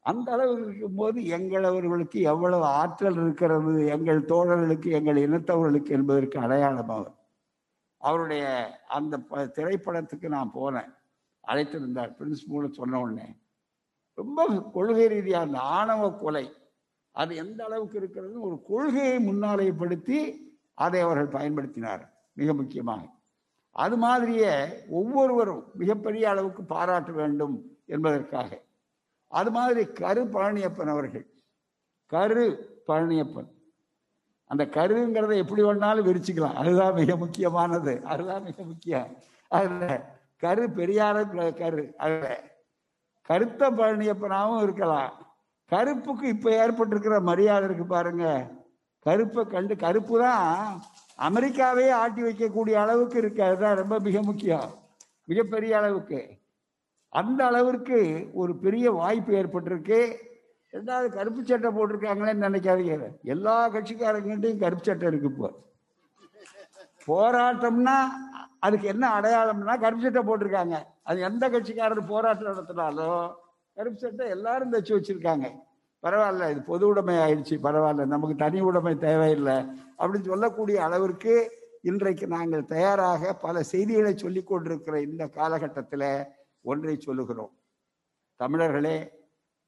அந்த 0.08 0.32
அளவு 0.32 0.60
இருக்கும்போது 0.60 1.20
எங்களவர்களுக்கு 1.20 2.20
எவ்வளவு 2.20 2.64
ஆற்றல் 2.64 3.14
இருக்கிறது 3.14 3.86
எங்கள் 3.86 4.22
தோழர்களுக்கு 4.22 4.90
எங்கள் 4.90 5.28
இனத்தவர்களுக்கு 5.28 5.88
என்பதற்கு 5.88 6.38
அடையாளம் 6.38 6.88
அவர் 6.88 7.12
அவருடைய 7.98 8.70
அந்த 8.88 9.18
ப- 9.18 9.44
திரைப்படத்துக்கு 9.44 10.28
நான் 10.28 10.50
போனேன். 10.54 10.94
அழைத்திருந்தார். 11.46 12.14
பிரின்ஸ் 12.18 12.46
மூலம் 12.46 12.72
சொன்ன 12.72 13.00
உடனே. 13.00 13.36
ரொம்ப 14.14 14.62
கொள்கை 14.72 15.06
ரீதியாக 15.06 15.44
அந்த 15.44 15.58
ஆணவ 15.58 16.10
கொலை 16.10 16.52
அது 17.10 17.36
எந்த 17.36 17.64
அளவுக்கு 17.64 17.96
இருக்கிறது 17.96 18.40
ஒரு 18.40 18.62
கொள்கையை 18.62 19.28
முன்னிலைப்படுத்தி 19.28 20.36
அதை 20.74 21.00
அவர்கள் 21.00 21.42
பயன்படுத்தினார். 21.42 22.08
மிக 22.32 22.54
முக்கியமாக. 22.54 23.08
அது 23.70 23.96
மாதிரியே 23.96 24.64
ஒவ்வொருவரும் 24.88 25.70
மிகப்பெரிய 25.74 26.30
அளவுக்கு 26.30 26.64
பாராட்ட 26.64 27.12
வேண்டும் 27.12 27.78
என்பதற்காக. 27.86 28.66
அது 29.28 29.50
மாதிரி 29.50 29.92
கரு 29.92 30.24
பழனியப்பன் 30.24 30.88
அவர்கள். 30.88 31.30
கரு 32.06 32.76
பழனியப்பன். 32.86 33.48
அந்த 34.44 34.66
கருங்கிறத 34.66 35.36
எப்படி 35.36 35.62
வேணாலும் 35.62 36.06
விரிச்சுக்கலாம். 36.06 36.52
அதுதான் 36.52 36.92
மிக 36.92 37.16
முக்கியமானது. 37.16 38.04
அதுதான் 38.04 38.42
மிக 38.42 38.62
முக்கியம். 38.62 39.16
அதுல 39.48 40.16
கரு 40.36 40.70
பெரியார 40.70 41.24
கரு. 41.52 41.94
அதுல 41.96 42.44
கருத்த 43.22 43.70
பழனியப்பனாகவும் 43.70 44.62
இருக்கலாம். 44.62 45.26
கருப்புக்கு 45.70 46.22
இப்ப 46.22 46.68
ஏற்பட்டிருக்கிற 46.68 47.20
மரியாதை 47.20 47.64
இருக்கு 47.64 47.84
பாருங்க. 47.84 48.50
கருப்பை 49.06 49.46
கண்டு 49.46 49.76
கருப்பு 49.76 50.18
தான் 50.18 50.82
அமெரிக்காவே 51.18 51.90
ஆட்டி 51.90 52.22
வைக்கக்கூடிய 52.22 52.72
அளவுக்கு 52.72 53.18
இருக்கு. 53.18 53.42
அதுதான் 53.42 53.76
ரொம்ப 53.76 53.98
மிக 53.98 54.22
முக்கியம். 54.22 54.78
மிகப்பெரிய 55.24 55.78
அளவுக்கு. 55.78 56.37
அந்த 57.12 57.40
அளவிற்கு 57.50 57.98
ஒரு 58.40 58.52
பெரிய 58.64 58.90
வாய்ப்பு 59.00 59.32
ஏற்பட்டிருக்கு. 59.40 60.00
ரெண்டாவது 60.74 61.08
கருப்பு 61.16 61.42
சட்டை 61.42 61.70
போட்டிருக்காங்களேன்னு 61.76 62.46
நினைக்காதீங்க. 62.48 63.06
எல்லா 63.34 63.56
கட்சிக்காரங்கிட்டையும் 63.74 64.62
கருப்பு 64.64 64.84
சட்டை 64.88 65.08
இருக்கு 65.10 65.30
இப்போ. 65.32 65.48
போராட்டம்னா 67.08 67.96
அதுக்கு 68.66 68.86
என்ன 68.92 69.04
அடையாளம்னா 69.18 69.74
கருப்பு 69.84 70.04
சட்டை 70.06 70.22
போட்டிருக்காங்க. 70.28 70.76
அது 71.08 71.18
எந்த 71.28 71.44
கட்சிக்காரர் 71.54 72.10
போராட்டம் 72.12 72.50
நடத்தினாலும் 72.50 73.28
கருப்பு 73.76 74.00
சட்டை 74.04 74.26
எல்லாரும் 74.36 74.74
தச்சு 74.74 74.92
வச்சிருக்காங்க. 74.96 75.48
பரவாயில்ல 76.02 76.48
இது 76.52 76.60
பொது 76.72 76.84
உடைமை 76.88 77.14
ஆயிடுச்சு 77.22 77.56
பரவாயில்ல 77.66 78.04
நமக்கு 78.14 78.34
தனி 78.42 78.58
உடைமை 78.68 78.92
தேவையில்லை 79.06 79.56
அப்படின்னு 80.00 80.30
சொல்லக்கூடிய 80.32 80.76
அளவிற்கு 80.86 81.34
இன்றைக்கு 81.90 82.26
நாங்கள் 82.34 82.68
தயாராக 82.72 83.32
பல 83.44 83.62
செய்திகளை 83.62 84.12
சொல்லிக் 84.16 84.50
கொண்டிருக்கிற 84.50 84.96
இந்த 85.08 85.24
காலகட்டத்தில் 85.38 86.06
ஒன்றை 86.70 86.94
சொல்லுகிறோம். 87.06 87.52
தமிழர்களே 88.40 88.96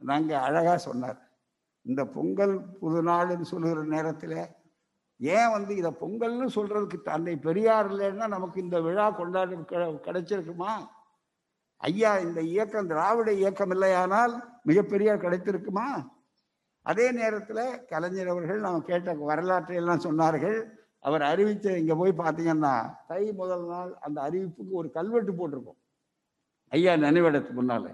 நாங்கள் 0.03 0.45
அழகா 0.47 0.75
சொன்னார். 0.89 1.19
இந்த 1.87 2.03
பொங்கல் 2.15 2.55
புது 2.81 2.99
நாள்னு 3.09 3.47
சொல்லுகிற 3.53 3.83
நேரத்தில் 3.95 4.41
ஏன் 5.21 5.53
வந்து 5.55 5.73
இதை 5.81 5.91
பொங்கல்னு 6.03 6.47
சொல்றதுக்கு 6.57 6.99
தன்னை 7.09 7.35
பெரியார் 7.47 7.89
இல்லைன்னா 7.93 8.27
நமக்கு 8.37 8.59
இந்த 8.65 8.77
விழா 8.87 9.07
கொண்டாட 9.19 9.59
கிடைச்சிருக்குமா? 10.07 10.73
ஐயா 11.81 12.13
இந்த 12.27 12.41
இயக்கம் 12.53 12.91
திராவிட 12.93 13.31
இயக்கம் 13.41 13.73
இல்லையானால் 13.75 14.33
மிகப்பெரிய 14.69 15.11
கிடைத்திருக்குமா? 15.25 15.87
அதே 16.87 17.07
நேரத்தில் 17.21 17.65
கலைஞர் 17.91 18.33
அவர்கள் 18.33 18.67
நாம் 18.67 18.89
கேட்ட 18.91 19.15
வரலாற்றை 19.31 19.77
எல்லாம் 19.81 20.05
சொன்னார்கள். 20.07 20.59
அவர் 21.07 21.23
அறிவித்த 21.33 21.77
இங்கே 21.81 21.97
போய் 22.01 22.21
பார்த்தீங்கன்னா 22.23 22.75
தை 23.11 23.23
முதல் 23.41 23.67
நாள் 23.73 23.93
அந்த 24.07 24.19
அறிவிப்புக்கு 24.27 24.75
ஒரு 24.81 24.89
கல்வெட்டு 24.97 25.33
போட்டிருக்கோம். 25.39 25.80
ஐயா 26.73 26.93
நினைவிடத்துக்கு 27.05 27.61
முன்னாலே. 27.61 27.93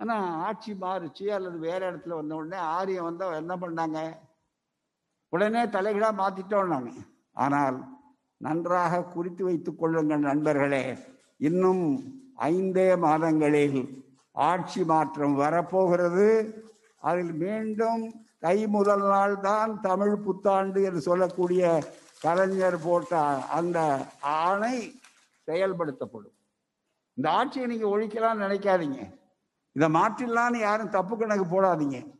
ஆனால் 0.00 0.26
ஆட்சி 0.46 0.72
மாறுச்சு 0.82 1.26
அல்லது 1.36 1.58
வேற 1.68 1.80
இடத்துல 1.90 2.16
வந்த 2.18 2.34
உடனே 2.40 2.58
ஆரியம் 2.76 3.08
வந்தால் 3.08 3.40
என்ன 3.42 3.54
பண்ணாங்க? 3.62 4.00
உடனே 5.32 5.62
தலைகீழாக 5.76 6.20
மாற்றிட்டோம் 6.20 6.72
நாங்கள் 6.74 7.06
ஆனால் 7.44 7.78
நன்றாக 8.40 9.00
குறித்து 9.14 9.42
வைத்துக் 9.48 9.80
கொள்ளுங்கள் 9.80 10.28
நண்பர்களே 10.28 10.84
இன்னும் 11.48 11.82
ஐந்தே 12.50 12.88
மாதங்களில் 13.06 13.80
ஆட்சி 14.34 14.82
மாற்றம் 14.92 15.36
வரப்போகிறது. 15.42 16.28
அதில் 17.02 17.34
மீண்டும் 17.42 18.04
தை 18.44 18.58
முதல் 18.76 19.04
நாள் 19.12 19.36
தான் 19.48 19.72
தமிழ் 19.88 20.16
புத்தாண்டு 20.24 20.80
என்று 20.88 21.00
சொல்லக்கூடிய 21.08 21.62
கலைஞர் 22.24 22.78
போட்ட 22.86 23.12
அந்த 23.58 23.78
ஆணை 24.40 24.76
செயல்படுத்தப்படும். 25.48 26.35
இந்த 27.16 27.30
ஆட்சியை 27.30 27.66
நீங்க 27.68 27.98
ஒழிக்கலாம்னு 27.98 28.44
நினைக்காதீங்க. 28.46 29.14
இதை 29.72 29.88
மாற்றிடலான்னு 29.88 30.58
யாரும் 30.58 30.88
தப்பு 30.88 31.18
கணக்கு 31.18 31.46
போடாதீங்க. 31.46 32.14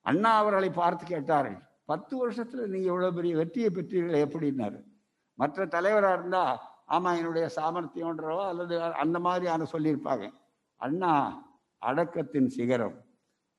அண்ணா 0.00 0.36
அவர்களை 0.36 0.70
பார்த்து 0.70 1.06
கேட்டார்கள். 1.06 1.58
பத்து 1.84 2.30
வருஷத்துல 2.30 2.66
நீங்க 2.66 2.86
இவ்வளவு 2.86 3.14
பெரிய 3.14 3.36
வெற்றியை 3.36 3.70
பெற்றீர்கள் 3.70 4.24
எப்படின்னாரு. 4.26 4.84
மற்ற 5.34 5.66
தலைவரா 5.66 6.12
இருந்தா 6.12 6.74
ஆமா 6.90 7.16
என்னுடைய 7.16 7.50
சாமர்த்தியம்ன்றவோ 7.56 8.46
அல்லது 8.48 8.82
அந்த 8.82 9.18
மாதிரி 9.18 9.44
யாரும் 9.46 9.72
சொல்லியிருப்பாங்க. 9.72 10.32
அண்ணா 10.76 11.44
அடக்கத்தின் 11.86 12.46
சிகரம். 12.46 13.04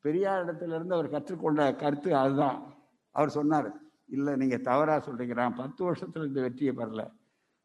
பெரியார் 0.02 0.46
இடத்துல 0.46 0.76
இருந்து 0.76 0.96
அவர் 0.96 1.10
கற்றுக்கொண்ட 1.10 1.76
கருத்து 1.76 2.16
அதுதான். 2.16 2.76
அவர் 3.12 3.30
சொன்னார் 3.30 3.70
இல்லை 4.06 4.36
நீங்கள் 4.36 4.62
தவறாக 4.62 5.12
சொல்கிறீங்க 5.12 5.34
நான் 5.34 5.56
பத்து 5.56 5.92
வருஷத்துல 5.92 6.28
இந்த 6.28 6.42
வெற்றியை 6.42 6.76
பெறல. 6.76 7.12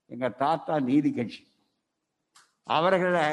எங்கள் 0.06 0.34
தாத்தா 0.34 0.80
நீதி 0.80 1.12
கட்சி. 1.12 1.51
அவர்களை 2.66 3.26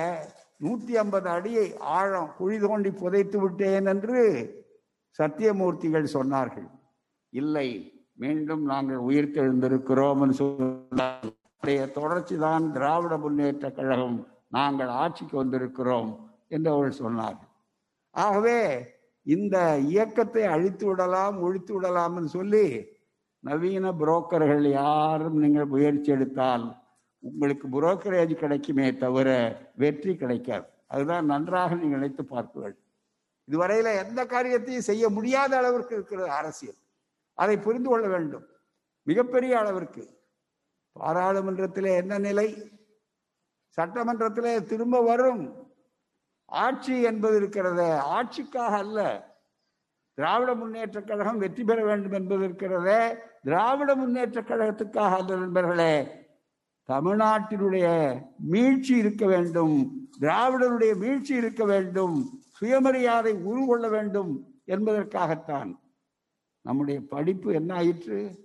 நூத்தி 0.64 0.94
ஐம்பது 1.02 1.28
அடியை 1.36 1.66
ஆழம் 1.98 2.32
குழி 2.38 2.58
தோண்டி 2.64 2.92
புதைத்து 3.02 3.38
விட்டேன் 3.44 3.88
என்று 3.94 4.22
சத்தியமூர்த்திகள் 5.20 6.14
சொன்னார்கள். 6.18 6.68
இல்லை 7.34 7.68
மீண்டும் 8.24 8.64
நாங்கள் 8.72 9.02
உயிர் 9.08 9.34
தெழுந்திருக்கிறோம் 9.36 10.22
என்று 10.26 10.38
சொன்னார் 10.42 11.28
தொடர்ச்சி 11.98 12.36
தான் 12.46 12.66
திராவிட 12.76 13.14
முன்னேற்ற 13.24 13.66
கழகம் 13.78 14.18
நாங்கள் 14.58 14.92
ஆட்சிக்கு 15.02 15.36
வந்திருக்கிறோம் 15.42 16.12
என்று 16.56 16.70
அவர்கள் 16.74 17.02
சொன்னார்கள். 17.04 17.50
ஆகவே 18.16 18.60
இந்த 19.26 19.58
இயக்கத்தை 19.94 20.44
அழித்து 20.54 20.86
விடலாம் 20.90 21.36
ஒழித்து 21.46 21.74
விடலாம் 21.76 22.16
சொல்லி 22.38 22.66
நவீன 23.44 23.92
புரோக்கர்கள் 24.00 24.66
யாரும் 24.72 25.38
நீங்கள் 25.44 25.72
முயற்சி 25.74 26.10
எடுத்தால் 26.16 26.66
உங்களுக்கு 27.20 27.68
புரோக்கரேஜ் 27.68 28.34
கிடைக்குமே 28.34 28.98
தவிர 28.98 29.58
வெற்றி 29.76 30.16
கிடைக்காது. 30.16 30.66
அதுதான் 30.88 31.26
நன்றாக 31.26 31.76
நீங்கள் 31.76 32.00
நினைத்து 32.00 32.24
பார்க்குங்கள் 32.24 32.78
இதுவரையில 33.48 34.08
எந்த 34.08 34.26
காரியத்தையும் 34.26 34.82
செய்ய 34.82 35.10
முடியாத 35.10 35.58
அளவிற்கு 35.58 35.96
இருக்கிறது 35.96 36.32
அரசியல். 36.32 36.76
அதை 37.34 37.58
புரிந்து 37.58 37.90
கொள்ள 37.90 38.08
வேண்டும். 38.08 38.46
மிகப்பெரிய 39.04 39.60
அளவிற்கு. 39.60 40.18
பாராளுமன்றத்தில் 40.92 41.84
என்ன 41.84 42.18
நிலை? 42.18 42.72
சட்டமன்றத்தில் 43.68 44.66
திரும்ப 44.66 45.02
வரும். 45.02 45.68
ஆட்சி 46.46 47.02
என்பது 47.02 47.42
இருக்கிறத 47.42 47.98
ஆட்சிக்காக 47.98 48.78
அல்ல. 48.78 49.28
திராவிட 50.14 50.56
முன்னேற்ற 50.56 51.02
கழகம் 51.02 51.38
வெற்றி 51.38 51.64
பெற 51.64 51.86
வேண்டும் 51.86 52.12
என்பது 52.12 52.48
இருக்கிறத 52.48 53.20
திராவிட 53.44 53.96
முன்னேற்ற 53.96 54.42
கழகத்துக்காக 54.42 55.16
அல்ல 55.16 55.36
நண்பர்களே. 55.36 56.19
தமிழ்நாட்டினுடைய 56.92 57.88
மீழ்ச்சி 58.38 58.98
இருக்க 58.98 59.26
வேண்டும் 59.26 60.08
திராவிடருடைய 60.20 60.98
மீழ்ச்சி 60.98 61.32
இருக்க 61.32 61.66
வேண்டும் 61.66 62.42
சுயமரியாதை 62.48 63.34
உருகொள்ள 63.34 63.90
வேண்டும் 63.90 64.32
என்பதற்காகத்தான் 64.66 65.80
நம்முடைய 66.62 67.02
படிப்பு 67.02 67.54
என்ன 67.54 67.74
ஆயிற்று? 67.74 68.40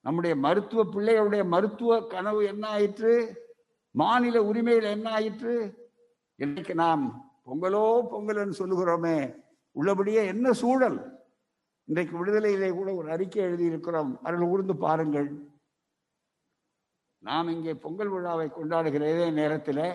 நம்முடைய 0.00 0.36
மருத்துவ 0.36 0.84
பிள்ளைகளுடைய 0.84 1.46
மருத்துவ 1.46 2.06
கனவு 2.06 2.44
என்ன 2.44 2.68
ஆயிற்று? 2.68 3.44
மாநில 3.90 4.44
உரிமைகள் 4.44 4.90
என்ன 4.90 5.10
ஆயிற்று? 5.10 5.74
இன்னைக்கு 6.34 6.74
நாம் 6.74 7.32
பொங்கலோ 7.46 8.02
பொங்கல்னு 8.10 8.52
சொல்லுகிறோமே 8.58 9.36
உள்ளபடியே 9.72 10.26
என்ன 10.26 10.52
சூழல்? 10.52 11.18
இன்றைக்கு 11.84 12.24
விடுதலையிலே 12.24 12.72
கூட 12.72 12.94
ஒரு 12.94 13.10
அறிக்கை 13.10 13.44
எழுதியிருக்கிறோம். 13.44 14.16
அதில் 14.22 14.40
ஊர்ந்து 14.40 14.76
பாருங்கள். 14.76 15.54
நாம் 17.26 17.52
இங்கே 17.54 17.72
பொங்கல் 17.84 18.12
விழாவை 18.14 18.48
கொண்டாடுகிற 18.48 19.04
இதே 19.14 19.28
நேரத்தில் 19.38 19.86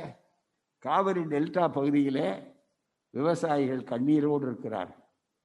காவிரி 0.86 1.24
டெல்டா 1.34 1.66
பகுதியிலே 1.78 2.28
விவசாயிகள் 3.14 3.90
கண்ணீரோடு 3.92 4.46
இருக்கிறார் 4.48 4.92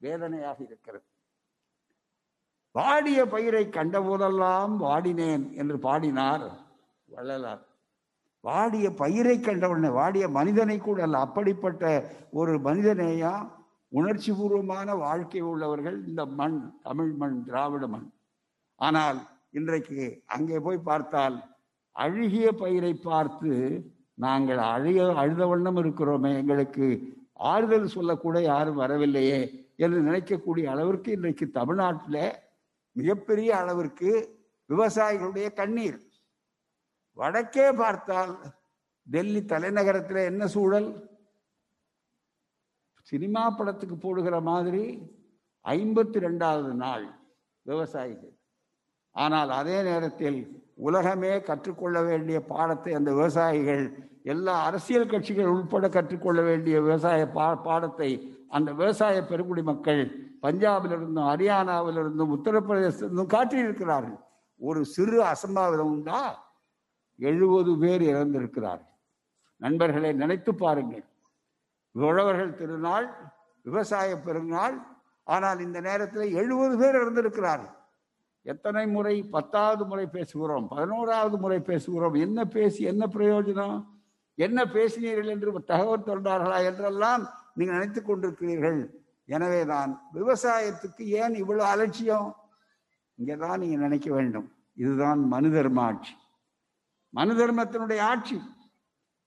வேதனையாக 0.00 0.58
இருக்கிறது. 0.68 1.06
வாடிய 2.74 3.18
பயிரை 3.34 3.62
கண்டபோதெல்லாம் 3.76 4.72
வாடினேன் 4.84 5.44
என்று 5.60 5.76
பாடினார் 5.86 6.44
வள்ளலார். 7.08 7.62
வாடிய 8.44 8.86
பயிரை 9.02 9.36
கண்டவுடனே 9.40 9.90
வாடிய 9.98 10.24
மனிதனை 10.38 10.76
கூட 10.78 10.98
அல்ல 11.06 11.18
அப்படிப்பட்ட 11.26 11.84
ஒரு 12.40 12.52
மனிதனேயா? 12.66 13.34
உணர்ச்சி 13.92 14.30
பூர்வமான 14.32 14.88
வாழ்க்கை 15.04 15.42
உள்ளவர்கள் 15.50 15.96
இந்த 16.08 16.22
மண் 16.40 16.58
தமிழ் 16.86 17.12
மண் 17.20 17.36
திராவிட 17.48 17.86
மண். 17.94 18.08
ஆனால் 18.80 19.18
இன்றைக்கு 19.58 20.00
அங்கே 20.36 20.58
போய் 20.66 20.86
பார்த்தால் 20.90 21.36
அழுகிய 22.02 22.46
பயிரை 22.62 22.92
பார்த்து 23.08 23.52
நாங்கள் 24.24 24.60
அழுக 24.74 24.98
அழுத 25.22 25.42
வண்ணம் 25.50 25.78
இருக்கிறோமே 25.82 26.30
எங்களுக்கு 26.40 26.86
ஆறுதல் 27.52 27.94
சொல்லக்கூட 27.94 28.36
யாரும் 28.42 28.80
வரவில்லையே 28.82 29.40
என்று 29.84 29.98
நினைக்கக்கூடிய 30.08 30.66
அளவிற்கு 30.74 31.10
இன்றைக்கு 31.16 31.46
தமிழ்நாட்டில் 31.58 32.22
மிகப்பெரிய 32.96 33.50
அளவிற்கு 33.62 34.10
விவசாயிகளுடைய 34.70 35.48
கண்ணீர். 35.58 35.98
வடக்கே 37.18 37.66
பார்த்தால் 37.80 38.32
டெல்லி 39.06 39.40
தலைநகரத்தில் 39.52 40.28
என்ன 40.30 40.46
சூழல்? 40.54 40.88
சினிமா 43.10 43.42
படத்துக்கு 43.58 43.96
போடுகிற 43.96 44.36
மாதிரி 44.50 44.84
ஐம்பத்தி 45.64 46.18
ரெண்டாவது 46.26 46.72
நாள் 46.84 47.06
விவசாயிகள். 47.66 48.34
ஆனால் 49.16 49.50
அதே 49.60 49.76
நேரத்தில் 49.88 50.38
உலகமே 50.78 51.40
கற்றுக்கொள்ள 51.40 52.02
வேண்டிய 52.02 52.38
பாடத்தை 52.44 52.94
அந்த 52.94 53.10
விவசாயிகள் 53.12 53.84
எல்லா 54.22 54.62
அரசியல் 54.62 55.06
கட்சிகள் 55.06 55.46
உட்பட 55.46 55.88
கற்றுக்கொள்ள 55.88 56.42
வேண்டிய 56.42 56.80
விவசாய 56.80 57.28
பா 57.28 57.54
பாடத்தை 57.54 58.10
அந்த 58.48 58.72
விவசாய 58.72 59.24
பெருங்குடி 59.24 59.62
மக்கள் 59.62 60.02
பஞ்சாபிலிருந்தும் 60.42 61.28
ஹரியானாவிலிருந்தும் 61.30 62.34
உத்தரப்பிரதேசத்திலிருந்தும் 62.36 63.32
காட்டியிருக்கிறார்கள். 63.34 64.18
ஒரு 64.60 64.84
சிறு 64.84 65.22
அசம்பாவிதம் 65.22 65.92
உண்டா? 65.94 66.20
எழுபது 67.18 67.78
பேர் 67.78 68.02
இறந்திருக்கிறார்கள். 68.02 68.92
நண்பர்களை 69.56 70.12
நினைத்து 70.12 70.54
பாருங்கள். 70.54 71.04
உழவர்கள் 71.94 72.54
திருநாள் 72.54 73.08
விவசாய 73.62 74.18
பெருநாள் 74.18 74.76
ஆனால் 75.24 75.60
இந்த 75.60 75.80
நேரத்தில் 75.80 76.34
எழுபது 76.34 76.78
பேர் 76.78 76.94
இறந்திருக்கிறார்கள். 76.94 77.75
எத்தனை 78.52 78.86
முறை 78.86 79.22
பத்தாவது 79.22 79.84
முறை 79.84 80.04
பேசுகிறோம் 80.12 80.66
பதினோராவது 80.68 81.36
முறை 81.38 81.58
பேசுகிறோம் 81.58 82.16
என்ன 82.20 82.44
பேசி 82.44 82.84
என்ன 82.84 83.04
பிரயோஜனம்? 83.06 83.78
என்ன 84.34 84.64
பேசினீர்கள் 84.64 85.32
என்று 85.34 85.62
தகவல் 85.64 86.06
தொண்டார்களா 86.06 86.58
என்றெல்லாம் 86.64 87.22
நீங்கள் 87.54 87.76
நினைத்து 87.76 88.00
கொண்டிருக்கிறீர்கள். 88.02 88.80
எனவேதான் 89.24 89.92
விவசாயத்துக்கு 90.14 91.04
ஏன் 91.20 91.34
இவ்வளவு 91.34 91.68
அலட்சியம்? 91.68 92.28
இங்கே 93.14 93.36
தான் 93.36 93.58
நீங்கள் 93.58 93.78
நினைக்க 93.78 94.08
வேண்டும். 94.14 94.48
இதுதான் 94.74 95.20
மனு 95.26 95.48
தர்ம 95.50 95.80
ஆட்சி. 95.80 96.14
மனு 97.10 97.32
தர்மத்தினுடைய 97.34 98.00
ஆட்சி. 98.00 98.40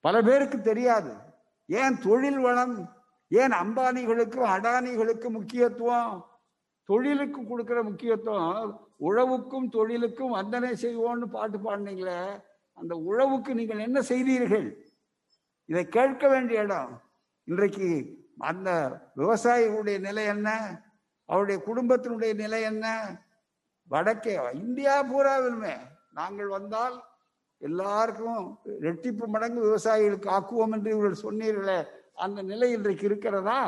பல 0.04 0.22
பேருக்கு 0.22 0.58
தெரியாது. 0.60 1.12
ஏன் 1.66 1.96
தொழில் 2.00 2.38
வளம்? 2.38 2.76
ஏன் 3.28 3.54
அம்பானிகளுக்கும் 3.62 4.52
அடானிகளுக்கும் 4.54 5.36
முக்கியத்துவம்? 5.38 6.14
தொழிலுக்கு 6.88 7.40
கொடுக்கிற 7.46 7.82
முக்கியத்துவம் 7.82 8.70
உழவுக்கும் 9.00 9.68
தொழிலுக்கும் 9.68 10.36
வந்தனை 10.38 10.72
செய்வோம்னு 10.84 11.26
பாட்டு 11.36 11.58
பாடினீங்களே 11.58 12.20
அந்த 12.78 12.94
உழவுக்கு 12.94 13.52
நீங்கள் 13.54 13.78
என்ன 13.78 14.00
செய்தீர்கள்? 14.00 14.68
இதை 15.64 15.88
கேட்க 15.88 16.28
வேண்டிய 16.28 16.60
இடம். 16.60 16.92
இன்றைக்கு 17.44 17.88
அந்த 18.38 18.68
விவசாயிகளுடைய 19.16 19.98
நிலை 20.00 20.24
என்ன? 20.24 20.48
அவருடைய 21.28 21.58
குடும்பத்தினுடைய 21.66 22.32
நிலை 22.34 22.62
என்ன? 22.62 22.86
வடக்கே 23.90 24.34
இந்தியா 24.52 24.94
பூராவிலுமே 25.10 25.74
நாங்கள் 26.12 26.48
வந்தால் 26.48 26.96
எல்லாருக்கும் 27.58 28.44
ரெட்டிப்பு 28.80 29.24
மடங்கு 29.26 29.60
விவசாயிகளுக்கு 29.68 30.28
ஆக்குவோம் 30.36 30.74
என்று 30.76 30.90
இவர்கள் 30.90 31.24
சொன்னீர்களே 31.26 31.78
அந்த 32.14 32.42
நிலை 32.42 32.68
இன்றைக்கு 32.72 33.04
இருக்கிறதா? 33.04 33.60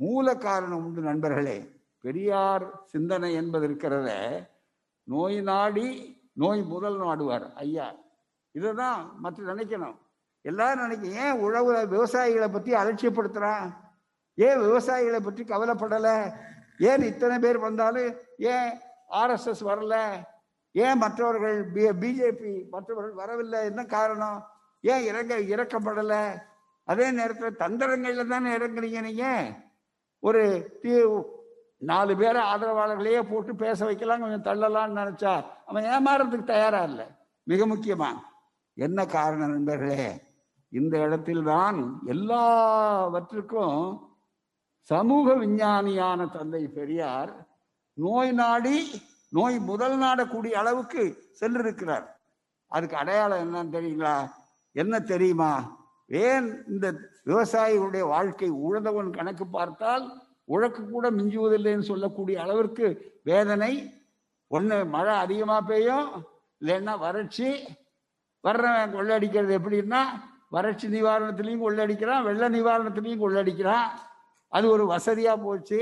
மூல 0.00 0.34
காரணம் 0.34 0.84
உண்டு 0.84 1.00
நண்பர்களே. 1.00 1.58
பெரியார் 2.04 2.64
சிந்தனை 2.92 3.30
என்பது 3.40 3.64
இருக்கிறத 3.68 4.08
நோய் 5.08 5.38
நாடி 5.50 5.88
நோய் 6.42 6.62
முதல் 6.72 6.98
நாடுவார் 7.02 7.46
ஐயா 7.62 7.86
இதுதான் 8.58 9.00
மற்ற 9.22 9.38
நினைக்கணும். 9.50 9.96
எல்லாரும் 10.44 10.82
நினைக்க 10.84 11.22
ஏன் 11.24 11.40
உழவு 11.44 11.70
விவசாயிகளை 11.94 12.48
பற்றி 12.52 12.72
அலட்சியப்படுத்துகிறான் 12.80 13.66
ஏன் 14.46 14.60
விவசாயிகளை 14.66 15.20
பற்றி 15.24 15.42
கவலைப்படலை? 15.44 16.16
ஏன் 16.88 17.02
இத்தனை 17.10 17.36
பேர் 17.44 17.58
வந்தாலும் 17.66 18.10
ஏன் 18.52 18.70
ஆர்எஸ்எஸ் 19.20 19.62
வரல? 19.70 19.96
ஏன் 20.74 21.00
மற்றவர்கள் 21.04 21.58
பிஜேபி 22.02 22.52
மற்றவர்கள் 22.74 23.20
வரவில்லை? 23.22 23.60
என்ன 23.70 23.82
காரணம்? 23.96 24.38
ஏன் 24.84 25.06
இறங்க 25.10 25.34
இறக்கப்படலை? 25.54 26.24
அதே 26.88 27.06
நேரத்தில் 27.18 27.60
தந்திரங்களில் 27.62 28.32
தானே 28.34 28.50
இறங்குறீங்க 28.58 29.00
நீங்கள் 29.08 29.52
ஒரு 30.28 30.42
நாலு 31.76 32.16
பேரை 32.16 32.42
ஆதரவாளர்களையே 32.42 33.22
போட்டு 33.22 33.54
பேச 33.54 33.84
வைக்கலாம் 33.84 34.20
கொஞ்சம் 34.20 34.42
தள்ளலாம்னு 34.42 35.00
நினைச்சா 35.00 35.44
அவன் 35.66 35.84
ஏமாறதுக்கு 35.84 36.44
தயாரா 36.44 36.82
இல்லை. 36.82 37.06
மிக 37.42 37.66
முக்கியமா 37.66 38.14
என்ன 38.76 39.06
காரணம் 39.06 39.50
நண்பர்களே? 39.50 40.22
இந்த 40.68 40.98
இடத்தில் 40.98 41.42
தான் 41.42 42.02
எல்லாவற்றுக்கும் 42.06 44.00
சமூக 44.80 45.34
விஞ்ஞானியான 45.34 46.30
தந்தை 46.30 46.68
பெரியார் 46.68 47.46
நோய் 47.92 48.32
நாடி 48.32 49.02
நோய் 49.28 49.58
முதல் 49.58 49.98
நாடக்கூடிய 49.98 50.50
அளவுக்கு 50.50 51.32
சென்றிருக்கிறார். 51.40 52.16
அதுக்கு 52.66 52.96
அடையாளம் 52.96 53.44
என்னன்னு 53.44 53.76
தெரியுங்களா? 53.76 54.28
என்ன 54.72 55.00
தெரியுமா? 55.00 55.76
ஏன் 56.06 56.64
இந்த 56.66 56.94
விவசாயிகளுடைய 57.24 58.08
வாழ்க்கை 58.08 58.50
உழந்தவன் 58.50 59.10
கணக்கு 59.10 59.46
பார்த்தால் 59.46 60.23
உழக்கு 60.44 60.90
கூட 60.90 61.10
மிஞ்சுவதில்லைன்னு 61.10 61.80
சொல்லக்கூடிய 61.80 62.40
அளவிற்கு 62.40 63.18
வேதனை 63.22 64.02
ஒன்று 64.46 64.84
மழை 64.84 65.14
அதிகமாக 65.14 65.66
பெய்யும் 65.66 66.08
இல்லைன்னா 66.60 66.98
வறட்சி. 66.98 67.48
வர்றவன் 68.44 68.94
கொள்ளடிக்கிறது 68.96 69.52
எப்படின்னா 69.58 70.00
வறட்சி 70.50 70.86
நிவாரணத்திலையும் 70.88 71.64
கொள்ளடிக்கிறான் 71.66 72.22
வெள்ள 72.22 72.48
நிவாரணத்திலையும் 72.48 73.22
கொள்ளடிக்கிறான். 73.24 73.88
அது 74.48 74.68
ஒரு 74.68 74.86
வசதியாக 74.86 75.42
போச்சு. 75.42 75.80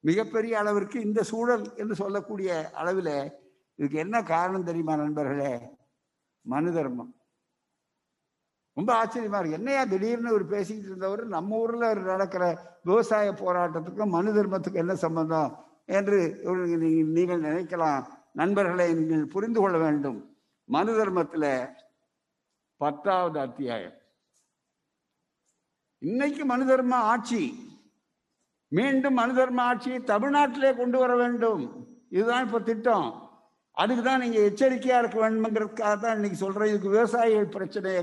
மிகப்பெரிய 0.00 0.58
அளவிற்கு 0.58 1.00
இந்த 1.00 1.22
சூழல் 1.22 1.64
என்று 1.76 1.94
சொல்லக்கூடிய 1.94 2.70
அளவில் 2.72 3.32
இதுக்கு 3.74 3.98
என்ன 3.98 4.22
காரணம் 4.22 4.64
தெரியுமா 4.64 4.96
நண்பர்களே? 4.96 5.52
மனு 6.42 6.72
தர்மம். 6.72 7.21
ரொம்ப 8.74 8.90
ஆச்சரியமா 9.00 9.38
இருக்கு. 9.38 9.58
என்னையா 9.58 9.84
திடீர்னு 9.84 10.32
ஒரு 10.32 10.44
பேசிக்கிட்டு 10.46 10.90
இருந்தவர்? 10.90 11.22
நம்ம 11.26 11.56
ஊர்ல 11.56 11.94
நடக்கிற 11.94 12.44
விவசாய 12.82 13.32
போராட்டத்துக்கும் 13.32 14.14
மனு 14.16 14.30
தர்மத்துக்கும் 14.34 14.82
என்ன 14.84 14.94
சம்பந்தம்? 14.94 15.56
என்று 15.86 16.18
நீங்கள் 17.16 17.42
நினைக்கலாம். 17.48 18.04
நண்பர்களை 18.32 18.94
நீங்கள் 18.94 19.32
புரிந்து 19.34 19.60
கொள்ள 19.60 19.78
வேண்டும். 19.78 20.18
மனு 20.68 20.92
தர்மத்துல 20.98 21.46
பத்தாவது 22.76 23.38
அத்தியாயம். 23.40 23.96
இன்னைக்கு 25.98 26.44
மனு 26.44 26.64
தர்ம 26.66 26.94
ஆட்சி. 26.94 27.42
மீண்டும் 28.68 29.14
மனு 29.14 29.34
தர்ம 29.34 29.62
ஆட்சியை 29.62 29.98
தமிழ்நாட்டிலே 29.98 30.76
கொண்டு 30.76 30.98
வர 30.98 31.16
வேண்டும். 31.16 31.62
இதுதான் 32.08 32.46
இப்ப 32.46 32.60
திட்டம். 32.60 33.08
அதுக்கு 33.72 34.02
தான் 34.02 34.20
நீங்க 34.20 34.38
எச்சரிக்கையா 34.38 34.98
இருக்க 34.98 35.30
வேண்டும்ங்கிறதுக்காக 35.30 35.98
தான் 36.00 36.14
இன்னைக்கு 36.14 36.38
சொல்றேன். 36.44 36.68
இதுக்கு 36.68 36.88
விவசாயிகள் 36.88 37.54
பிரச்சனையை 37.56 38.02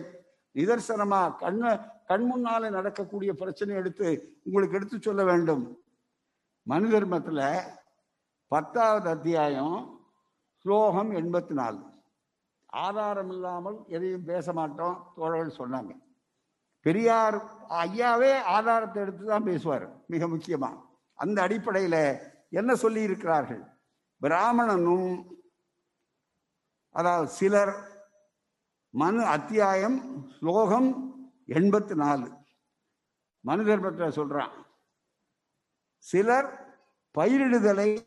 நிதர்சனமா 0.60 1.22
கண்ண 1.43 1.63
கண் 2.10 2.26
முன்னால 2.30 2.69
நடக்கக்கூடிய 2.78 3.32
பிரச்சனை 3.41 3.74
எடுத்து 3.82 4.08
உங்களுக்கு 4.48 4.78
எடுத்து 4.78 4.98
சொல்ல 5.00 5.24
வேண்டும். 5.30 5.63
மனு 6.67 6.88
தர்மத்துல 6.93 7.41
பத்தாவது 8.52 9.08
அத்தியாயம் 9.15 9.78
ஸ்லோகம் 10.65 11.12
எண்பத்தி 11.19 11.54
நாலு 11.60 11.82
ஆதாரம் 12.84 13.32
இல்லாமல் 13.36 13.78
எதையும் 13.95 14.28
பேச 14.32 14.54
மாட்டோம் 14.54 14.98
தோழர்கள் 15.15 15.60
சொன்னாங்க. 15.60 15.91
பெரியார் 16.86 17.38
ஐயாவே 17.84 18.34
ஆதாரத்தை 18.56 19.00
எடுத்து 19.04 19.24
தான் 19.26 19.48
பேசுவார் 19.50 19.86
மிக 20.13 20.28
முக்கியமா. 20.28 20.69
அந்த 21.19 21.38
அடிப்படையில 21.48 21.98
என்ன 22.60 22.72
சொல்லி 22.84 23.02
இருக்கிறார்கள் 23.08 23.63
பிராமணனும் 24.22 25.10
அதாவது 26.95 27.28
சிலர் 27.39 27.74
மனு 28.91 29.21
அத்தியாயம் 29.21 30.30
ஸ்லோகம் 30.39 31.15
எண்பத்தி 31.47 31.95
நாலு 31.95 32.32
மனு 33.39 33.65
தர்மத்தில் 33.65 34.23
சொல்றான். 34.23 34.52
சிலர் 35.97 36.78
பயிரிடுதலை 37.17 37.99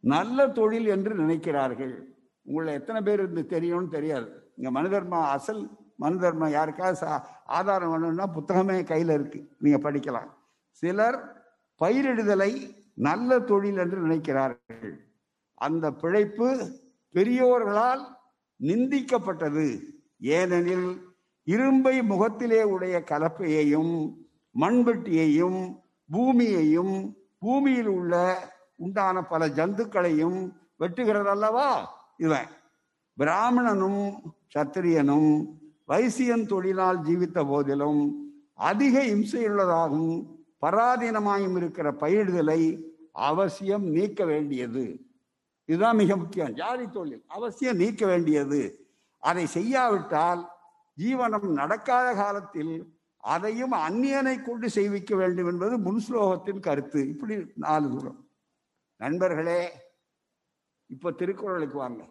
நல்ல 0.00 0.48
தொழில் 0.48 0.86
என்று 0.86 1.14
நினைக்கிறார்கள். 1.14 2.02
உங்களை 2.42 2.72
எத்தனை 2.72 3.00
பேர் 3.00 3.18
இருந்து 3.18 3.46
தெரியும்னு 3.46 3.88
தெரியாது. 3.88 4.52
இங்க 4.56 4.70
மனு 4.70 5.10
அசல் 5.10 5.70
மனு 5.96 6.18
தர்மம் 6.18 6.50
யாருக்காவது 6.50 7.06
சா- 7.06 7.22
ஆதாரம் 7.44 7.90
வேணும்னா 7.90 8.26
புத்தகமே 8.26 8.82
கையில 8.82 9.12
இருக்கு. 9.12 9.48
நீங்க 9.58 9.92
படிக்கலாம். 9.92 10.30
சிலர் 10.70 11.46
பயிரிடுதலை 11.84 12.76
நல்ல 12.94 13.38
தொழில் 13.38 13.76
என்று 13.76 14.06
நினைக்கிறார்கள். 14.06 14.96
அந்த 15.54 15.90
பிழைப்பு 15.90 16.80
பெரியோர்களால் 17.14 18.16
நிந்திக்கப்பட்டது. 18.60 19.96
ஏனெனில் 20.20 21.02
இரும்பை 21.44 22.02
முகத்திலே 22.02 22.62
உடைய 22.62 23.04
கலப்பையையும் 23.10 24.14
மண்வெட்டியையும் 24.60 25.82
பூமியையும் 26.10 27.16
பூமியில் 27.38 27.86
உள்ள 27.86 28.38
உண்டான 28.76 29.22
பல 29.22 29.48
ஜந்துக்களையும் 29.48 30.52
வெட்டுகிறது 30.80 31.24
அல்லவா 31.24 31.98
இவன். 32.16 32.46
பிராமணனும் 33.18 34.14
சத்திரியனும் 34.54 35.46
வைசியன் 35.88 36.46
தொழிலால் 36.46 37.02
ஜீவித்த 37.02 37.46
போதிலும் 37.46 38.32
அதிக 38.54 39.04
இம்சையுள்ளதாகவும் 39.04 40.26
பராதீனமாயும் 40.62 41.56
இருக்கிற 41.56 41.92
பயிரிடுதலை 41.92 42.82
அவசியம் 43.12 43.84
நீக்க 43.84 44.24
வேண்டியது. 44.24 45.00
இதுதான் 45.64 45.96
மிக 45.96 46.16
முக்கியம். 46.16 46.54
ஜாதி 46.54 46.90
தொழில். 46.90 47.24
அவசியம் 47.26 47.76
நீக்க 47.76 48.06
வேண்டியது. 48.06 48.87
அதை 49.28 49.46
செய்யாவிட்டால் 49.46 50.48
ஜீவனம் 50.98 51.46
நடக்காத 51.46 52.14
காலத்தில் 52.14 52.98
அதையும் 53.16 53.72
அந்நியனை 53.72 54.42
கொண்டு 54.42 54.70
செய்விக்க 54.70 55.16
வேண்டும் 55.16 55.46
என்பது 55.46 55.78
முன் 55.78 56.02
ஸ்லோகத்தின் 56.08 56.60
கருத்து. 56.60 57.08
இப்படி 57.08 57.52
நாலு 57.54 57.90
தூரம். 57.90 58.28
நண்பர்களே 58.96 59.72
இப்ப 60.86 61.10
திருக்குறளுக்கு 61.10 61.78
வாங்க. 61.78 62.04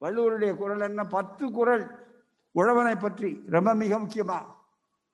வள்ளுவருடைய 0.00 0.56
குரல் 0.56 0.80
என்ன? 0.80 1.04
பத்து 1.04 1.50
குரல். 1.50 2.14
உழவனை 2.54 3.00
பற்றி. 3.00 3.42
ரொம்ப 3.46 3.74
மிக 3.74 3.98
முக்கியமா. 3.98 4.42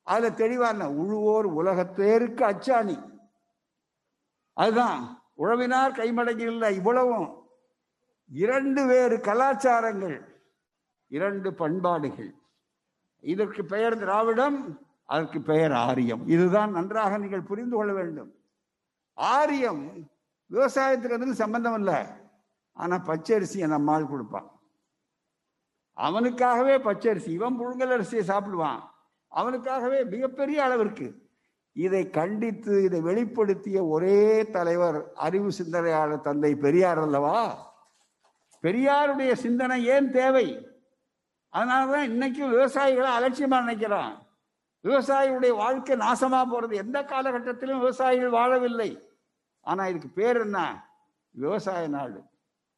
அதுல 0.03 0.31
தெளிவான 0.31 0.89
உழுவோர் 0.89 1.45
உலகத்தேருக்கு 1.45 2.43
அச்சாணி. 2.43 3.21
அதுதான். 4.53 5.23
உழவினார் 5.39 5.95
கைமடங்கி 5.95 6.51
இல்லை 6.51 6.75
இவ்வளவும். 6.75 7.47
இரண்டு 8.29 8.87
வேறு 8.87 9.21
கலாச்சாரங்கள். 9.21 10.32
இரண்டு 11.17 11.51
பண்பாடுகள். 11.55 12.33
இதற்கு 13.21 13.65
பெயர் 13.65 13.99
திராவிடம் 13.99 14.59
அதற்கு 15.05 15.41
பெயர் 15.41 15.73
ஆரியம். 15.73 16.23
இதுதான் 16.29 16.71
நன்றாக 16.71 17.19
நீங்கள் 17.19 17.49
புரிந்து 17.51 17.77
கொள்ள 17.77 17.93
வேண்டும். 17.93 18.31
ஆரியம் 19.15 19.83
விவசாயத்துக்கு 20.51 21.17
அதுக்கு 21.17 21.35
சம்பந்தம் 21.35 21.75
இல்லை. 21.75 21.99
ஆனா 22.73 22.97
பச்சரிசியை 23.07 23.67
நம்மால் 23.67 24.09
கொடுப்பான். 24.09 24.49
அவனுக்காகவே 25.97 26.77
பச்சரிசி 26.77 27.29
இவன் 27.29 27.59
புழுங்கல் 27.61 27.95
அரிசியை 27.97 28.23
சாப்பிடுவான். 28.31 28.81
அவனுக்காகவே 29.29 30.05
மிகப்பெரிய 30.05 30.59
அளவிற்கு 30.65 31.07
இதை 31.73 32.11
கண்டித்து 32.11 32.83
இதை 32.83 33.01
வெளிப்படுத்திய 33.01 33.79
ஒரே 33.89 34.51
தலைவர் 34.51 34.99
அறிவு 35.27 35.51
சிந்தனையாளர் 35.53 36.27
தந்தை 36.29 36.55
பெரியார் 36.55 36.99
அல்லவா? 36.99 37.39
பெரியாருடைய 38.63 39.33
சிந்தனை 39.33 39.79
ஏன் 39.85 40.11
தேவை? 40.11 40.47
அதனாலதான் 41.53 42.11
இன்னைக்கும் 42.11 42.53
விவசாயிகளை 42.53 43.09
அலட்சியமா 43.19 43.59
நினைக்கிறான் 43.61 44.19
விவசாயியுடைய 44.85 45.57
வாழ்க்கை 45.57 45.97
நாசமா 45.97 46.45
போறது 46.45 46.75
எந்த 46.75 47.03
காலகட்டத்திலும் 47.03 47.79
விவசாயிகள் 47.79 48.31
வாழவில்லை. 48.31 49.01
ஆனா 49.61 49.87
இதுக்கு 49.87 50.09
பேர் 50.09 50.37
என்ன? 50.37 50.89
விவசாய 51.31 51.89
நாடு. 51.89 52.23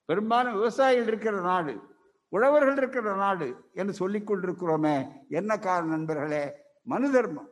பெரும்பாலும் 0.04 0.52
விவசாயிகள் 0.52 1.06
இருக்கிற 1.06 1.40
நாடு 1.40 1.92
உழவர்கள் 2.28 2.76
இருக்கிற 2.76 3.14
நாடு 3.14 3.70
என்று 3.74 3.92
சொல்லிக் 3.92 4.30
கொண்டிருக்கிறோமே. 4.30 5.26
என்ன 5.28 5.58
காரணம் 5.58 5.90
நண்பர்களே? 5.90 6.54
மனு 6.82 7.10
தர்மம் 7.10 7.48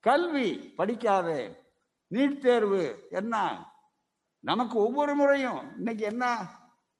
கல்வி 0.00 0.74
படிக்காதே 0.78 1.56
நீட் 2.10 2.38
தேர்வு 2.38 3.06
என்ன? 3.10 3.64
நமக்கு 4.40 4.78
ஒவ்வொரு 4.78 5.14
முறையும் 5.14 5.76
இன்னைக்கு 5.76 6.04
என்ன? 6.04 6.38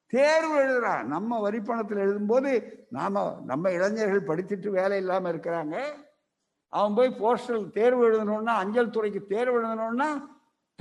தேர்வு 0.07 0.59
எழுதுறான் 0.59 1.03
நம்ம 1.03 1.41
வரி 1.41 1.61
பணத்தில் 1.61 1.99
எழுதும்போது 1.99 2.71
நாம 2.91 3.43
நம்ம 3.45 3.71
இளைஞர்கள் 3.71 4.37
படித்துட்டு 4.37 4.69
வேலை 4.69 4.97
இல்லாம 4.97 5.33
இருக்கிறாங்க. 5.33 5.83
அவன் 6.69 6.95
போய் 6.95 7.17
போஸ்டல் 7.19 7.71
தேர்வு 7.71 8.11
எழுதணும்னா 8.11 8.55
அஞ்சல் 8.63 8.91
துறைக்கு 8.91 9.27
தேர்வு 9.27 9.63
எழுதணும்னா 9.63 10.27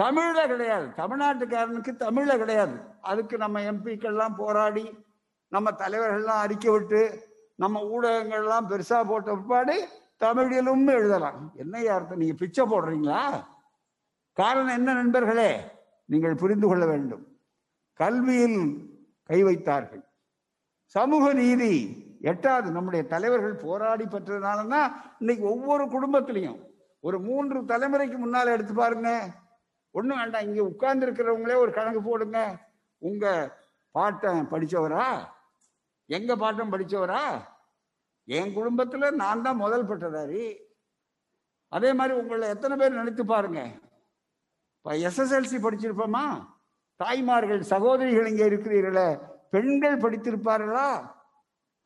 தமிழ்ல 0.02 0.48
கிடையாது. 0.48 0.86
தமிழ்நாட்டுக்காரனுக்கு 0.86 1.92
தமிழ்ல 2.00 2.38
கிடையாது. 2.38 2.80
அதுக்கு 3.02 3.38
நம்ம 3.38 3.60
எம்பிக்கள்லாம் 3.60 4.36
போராடி 4.38 5.04
நம்ம 5.48 5.72
தலைவர்கள்லாம் 5.72 6.44
அறிக்கை 6.46 6.72
விட்டு 6.72 7.20
நம்ம 7.56 7.80
ஊடகங்கள்லாம் 7.80 8.68
பெருசா 8.70 9.08
போட்ட 9.08 9.34
பிற்பாடு 9.34 9.88
தமிழிலும் 10.18 10.88
எழுதலாம். 10.88 11.52
என்ன 11.56 11.94
அர்த்தம்? 11.94 12.18
நீங்க 12.18 12.34
பிச்சை 12.34 12.66
போடுறீங்களா? 12.66 13.46
காரணம் 14.34 14.76
என்ன 14.76 14.94
நண்பர்களே? 14.94 15.72
நீங்கள் 16.06 16.36
புரிந்து 16.36 16.68
கொள்ள 16.68 16.86
வேண்டும். 16.86 17.40
கல்வியில் 17.94 18.94
கை 19.26 19.44
வைத்தார்கள். 19.44 20.04
சமூக 20.84 21.34
நீதி 21.34 21.74
எட்டாவது 22.22 22.72
நம்முடைய 22.72 23.06
தலைவர்கள் 23.06 23.56
போராடி 23.56 24.08
தான் 24.08 25.16
இன்னைக்கு 25.20 25.46
ஒவ்வொரு 25.46 25.86
குடும்பத்திலையும் 25.86 26.60
ஒரு 27.00 27.20
மூன்று 27.20 27.62
தலைமுறைக்கு 27.62 28.18
முன்னால 28.18 28.46
எடுத்து 28.46 28.74
பாருங்க. 28.74 29.10
ஒண்ணும் 29.92 30.18
வேண்டாம். 30.18 30.42
இங்க 30.42 30.64
உட்கார்ந்து 30.64 31.06
இருக்கிறவங்களே 31.06 31.56
ஒரு 31.56 31.72
கணக்கு 31.72 32.02
போடுங்க. 32.02 32.40
உங்க 32.98 33.56
பாட்டன் 33.92 34.48
படிச்சவரா? 34.52 35.28
எங்க 36.06 36.36
பாட்டம் 36.36 36.72
படிச்சவரா? 36.72 37.42
என் 38.26 38.56
குடும்பத்துல 38.56 39.12
நான் 39.12 39.42
தான் 39.42 39.56
முதல் 39.56 39.88
பெற்றதாரி. 39.88 40.58
அதே 41.68 41.94
மாதிரி 41.94 42.18
உங்களை 42.18 42.48
எத்தனை 42.50 42.78
பேர் 42.78 42.94
நினைத்து 42.94 43.26
பாருங்க. 43.26 43.62
இப்ப 44.78 44.94
எஸ்எஸ்எல்சி 44.94 45.58
படிச்சிருப்போமா? 45.66 46.55
தாய்மார்கள் 47.00 47.62
சகோதரிகள் 47.64 48.28
இங்கே 48.28 48.46
இருக்கிறீர்களே 48.46 49.10
பெண்கள் 49.50 49.98
படித்திருப்பார்களா? 49.98 50.90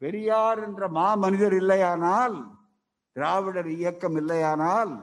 பெரியார் 0.01 0.63
என்ற 0.63 0.87
மா 0.87 1.15
மனிதர் 1.15 1.53
இல்லையானால் 1.53 2.35
திராவிடர் 3.15 3.67
இயக்கம் 3.67 4.17
இல்லையானால் 4.17 4.93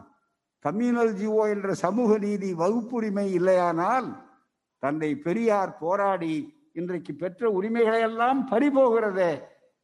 கம்யூனல் 0.65 1.15
ஜிஓ 1.15 1.43
என்ற 1.49 1.75
சமூக 1.75 2.19
நீதி 2.19 2.55
வகுப்புரிமை 2.55 3.27
இல்லையானால் 3.31 4.09
தந்தை 4.83 5.15
பெரியார் 5.15 5.79
போராடி 5.79 6.35
இன்றைக்கு 6.73 7.13
பெற்ற 7.17 7.51
உரிமைகளை 7.51 8.01
எல்லாம் 8.01 8.49
பறிபோகிறதே 8.51 9.33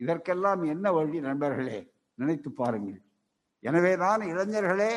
இதற்கெல்லாம் 0.01 0.63
என்ன 0.65 0.93
வழி 0.93 1.21
நண்பர்களே? 1.21 1.79
நினைத்து 2.15 2.51
பாருங்கள். 2.51 3.01
எனவே 3.63 3.97
தான் 3.97 4.21
இளைஞர்களே 4.21 4.93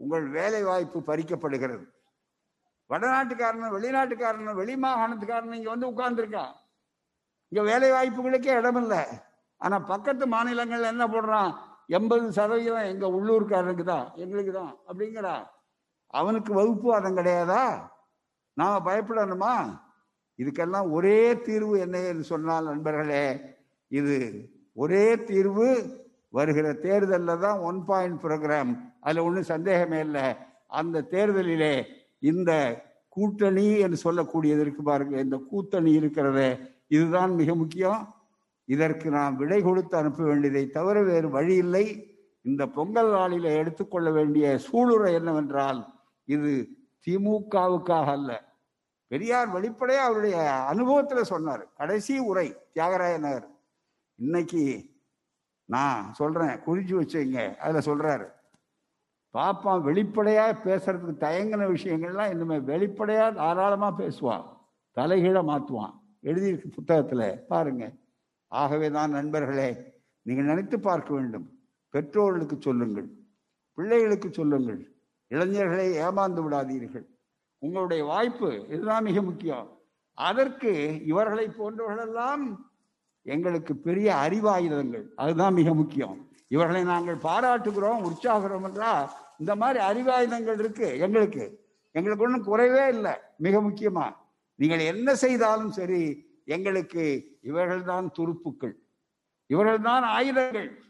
உங்கள் 0.00 0.26
வேலை 0.28 0.62
வாய்ப்பு 0.62 0.98
பறிக்கப்படுகிறது. 1.00 1.84
வடநாட்டுக்காரனும் 2.90 3.74
வெளிநாட்டுக்காரனும் 3.76 4.60
வெளி 4.60 4.74
மாகாணத்துக்காரனும் 4.84 5.58
இங்க 5.58 5.70
வந்து 5.74 5.90
உட்கார்ந்துருக்கான். 5.92 6.52
இங்க 7.52 7.62
வேலை 7.70 7.88
வாய்ப்புகளுக்கே 7.94 8.52
இடமில்லை. 8.60 9.02
ஆனா 9.60 9.76
பக்கத்து 9.92 10.24
மாநிலங்கள்ல 10.34 10.92
என்ன 10.94 11.04
போடுறான்? 11.14 11.50
எண்பது 11.96 12.26
சதவீதம் 12.38 12.90
எங்க 12.92 13.06
உள்ளூர்காரனுக்கு 13.16 13.84
தான் 13.92 14.06
எங்களுக்கு 14.22 14.52
தான் 14.60 14.72
அப்படிங்கிறா. 14.88 15.34
அவனுக்கு 16.20 16.50
வகுப்பு 16.60 16.88
அதம் 16.98 17.18
கிடையாதா? 17.18 17.62
நாம 18.60 18.80
பயப்படணுமா? 18.88 19.54
இதுக்கெல்லாம் 20.38 20.88
ஒரே 20.96 21.18
தீர்வு 21.46 21.74
என்ன 21.84 21.96
என்று 22.12 22.24
சொன்னால் 22.32 22.70
நண்பர்களே 22.70 23.24
இது 23.90 24.16
ஒரே 24.82 25.04
தீர்வு 25.30 25.66
வருகிற 26.36 26.66
தேர்தலில் 26.84 27.42
தான் 27.44 27.58
ஒன் 27.68 27.80
பாயிண்ட் 27.88 28.18
ப்ரோக்ராம் 28.24 28.72
அதில் 29.04 29.26
ஒன்றும் 29.26 29.50
சந்தேகமே 29.52 29.98
இல்லை. 30.06 30.24
அந்த 30.80 31.04
தேர்தலிலே 31.12 31.74
இந்த 32.30 32.50
கூட்டணி 33.14 33.66
என்று 33.84 33.98
சொல்லக்கூடியது 34.04 34.62
இருக்கு 34.64 34.82
பாருங்க. 34.82 35.16
இந்த 35.26 35.36
கூட்டணி 35.50 35.90
இருக்கிறதே 36.00 36.48
இதுதான் 36.94 37.32
மிக 37.40 37.50
முக்கியம். 37.54 38.02
இதற்கு 38.68 39.08
நாம் 39.16 39.38
விடை 39.40 39.60
கொடுத்து 39.62 39.94
அனுப்ப 39.96 40.20
வேண்டியதை 40.24 40.64
தவிர 40.76 40.96
வேறு 41.10 41.28
வழி 41.36 41.54
இல்லை. 41.64 41.86
இந்த 42.44 42.62
பொங்கல் 42.76 43.10
நாளில 43.18 43.46
எடுத்துக்கொள்ள 43.60 44.08
வேண்டிய 44.10 44.46
சூளுரை 44.66 45.10
என்னவென்றால் 45.18 45.80
இது 46.34 46.52
திமுகவுக்காக 47.06 48.08
அல்ல. 48.16 48.30
பெரியார் 49.10 49.48
வெளிப்படையா 49.56 50.02
அவருடைய 50.06 50.36
அனுபவத்துல 50.72 51.22
சொன்னார். 51.32 51.64
கடைசி 51.80 52.14
உரை 52.30 52.46
தியாகராய 52.74 53.16
நகர். 53.24 53.48
இன்னைக்கு 54.18 54.62
நான் 55.68 56.00
சொல்றேன் 56.12 56.56
குறிச்சு 56.66 56.94
வச்சுங்க 57.00 57.38
அதுல 57.64 57.80
சொல்றாரு 57.90 58.26
பாப்பான் 59.34 59.80
வெளிப்படையாக 59.80 60.58
பேசுறதுக்கு 60.64 61.14
தயங்கின 61.26 61.68
விஷயங்கள்லாம் 61.74 62.30
இனிமேல் 62.30 62.62
வெளிப்படையாக 62.62 63.32
தாராளமாக 63.32 63.94
பேசுவான் 64.02 64.44
தலைகீழ 64.96 65.38
மாற்றுவான் 65.42 65.94
எழுதியிருக்கு 66.22 66.68
புத்தகத்தில். 66.68 67.44
பாருங்க. 67.48 67.84
ஆகவே 68.48 68.90
தான் 68.90 69.10
நண்பர்களே 69.10 69.70
நீங்கள் 70.22 70.44
நினைத்து 70.44 70.80
பார்க்க 70.80 71.14
வேண்டும். 71.14 71.46
பெற்றோர்களுக்கு 71.90 72.56
சொல்லுங்கள். 72.60 73.08
பிள்ளைகளுக்கு 73.74 74.28
சொல்லுங்கள். 74.32 74.80
இளைஞர்களை 75.30 75.86
ஏமாந்து 75.98 76.42
விடாதீர்கள். 76.44 77.06
உங்களுடைய 77.58 78.04
வாய்ப்பு 78.04 78.66
இதுதான் 78.68 79.04
மிக 79.04 79.22
முக்கியம். 79.22 79.68
அதற்கு 80.18 80.72
இவர்களை 81.04 81.46
போன்றவர்களெல்லாம் 81.48 82.42
எங்களுக்கு 83.22 83.76
பெரிய 83.76 84.08
அறிவாயுதங்கள். 84.14 85.06
அதுதான் 85.16 85.54
மிக 85.54 85.74
முக்கியம். 85.74 86.16
இவர்களை 86.48 86.82
நாங்கள் 86.84 87.16
பாராட்டுகிறோம் 87.16 88.04
உற்சாகிறோம் 88.08 88.64
என்றால் 88.64 89.10
இந்த 89.38 89.56
மாதிரி 89.56 89.84
அறிவாயுதங்கள் 89.84 90.58
இருக்கு. 90.58 90.98
எங்களுக்கு. 90.98 91.66
எங்களுக்கு 91.90 92.24
ஒன்றும் 92.24 92.46
குறைவே 92.46 92.88
இல்லை. 92.88 93.12
மிக 93.36 93.60
முக்கியமா 93.60 94.12
நீங்கள் 94.54 94.78
என்ன 94.78 95.14
செய்தாலும் 95.14 95.70
சரி 95.70 96.32
எங்களுக்கு 96.44 97.24
இவர்கள்தான் 97.42 98.10
துருப்புக்கள். 98.18 98.74
இவர்கள்தான் 99.48 100.04
ஆயுதங்கள். 100.16 100.82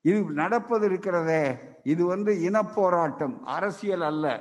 இது 0.00 0.22
நடப்பது 0.22 0.86
இருக்கிறதே. 0.86 1.58
இது 1.82 2.06
வந்து 2.06 2.32
இனப்போராட்டம். 2.34 3.40
அரசியல் 3.40 4.00
அல்ல. 4.00 4.40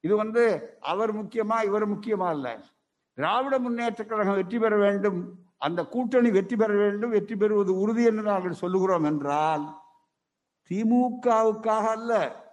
இது 0.00 0.16
வந்து 0.16 0.76
அவர் 0.80 1.16
முக்கியமா 1.16 1.64
இவர் 1.64 1.90
முக்கியமா 1.90 2.26
அல்ல. 2.26 2.60
திராவிட 3.12 3.58
முன்னேற்ற 3.58 4.04
கழகம் 4.04 4.34
வெற்றி 4.34 4.58
பெற 4.58 4.76
வேண்டும். 4.76 5.38
அந்த 5.58 5.84
கூட்டணி 5.84 6.30
வெற்றி 6.30 6.56
பெற 6.56 6.74
வேண்டும். 6.74 7.10
வெற்றி 7.10 7.36
பெறுவது 7.36 7.78
உறுதி 7.78 8.04
என்று 8.04 8.22
நாங்கள் 8.22 8.52
சொல்லுகிறோம் 8.52 9.04
என்றால் 9.04 9.76
திமுகவுக்காக 10.70 11.86
அல்ல. 11.86 12.46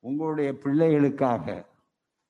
உங்களுடைய 0.00 0.52
பிள்ளைகளுக்காக 0.52 1.64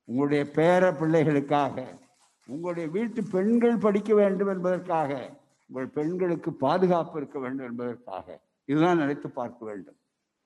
உங்களுடைய 0.04 0.44
பேர 0.54 0.92
பிள்ளைகளுக்காக 1.00 1.98
உங்களுடைய 2.46 2.88
வீட்டு 2.88 3.22
பெண்கள் 3.22 3.76
படிக்க 3.76 4.14
வேண்டும் 4.14 4.48
என்பதற்காக 4.48 5.30
உங்கள் 5.68 5.86
பெண்களுக்கு 5.86 6.52
பாதுகாப்பு 6.52 7.18
இருக்க 7.18 7.38
வேண்டும் 7.38 7.66
என்பதற்காக 7.66 8.40
இதுதான் 8.64 8.96
நினைத்து 8.96 9.30
பார்க்க 9.30 9.64
வேண்டும். 9.64 9.96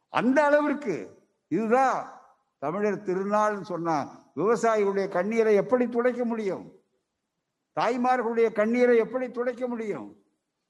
அந்த 0.08 0.44
அளவிற்கு 0.44 1.24
இதுதான் 1.48 2.12
தமிழர் 2.58 3.02
திருநாள் 3.02 3.62
சொன்னா 3.62 3.96
விவசாயிகளுடைய 4.36 5.08
கண்ணீரை 5.08 5.54
எப்படி 5.54 5.88
துடைக்க 5.88 6.24
முடியும்? 6.24 6.72
தாய்மார்களுடைய 7.80 8.52
கண்ணீரை 8.52 8.96
எப்படி 8.96 9.30
துடைக்க 9.30 9.66
முடியும்? 9.66 10.22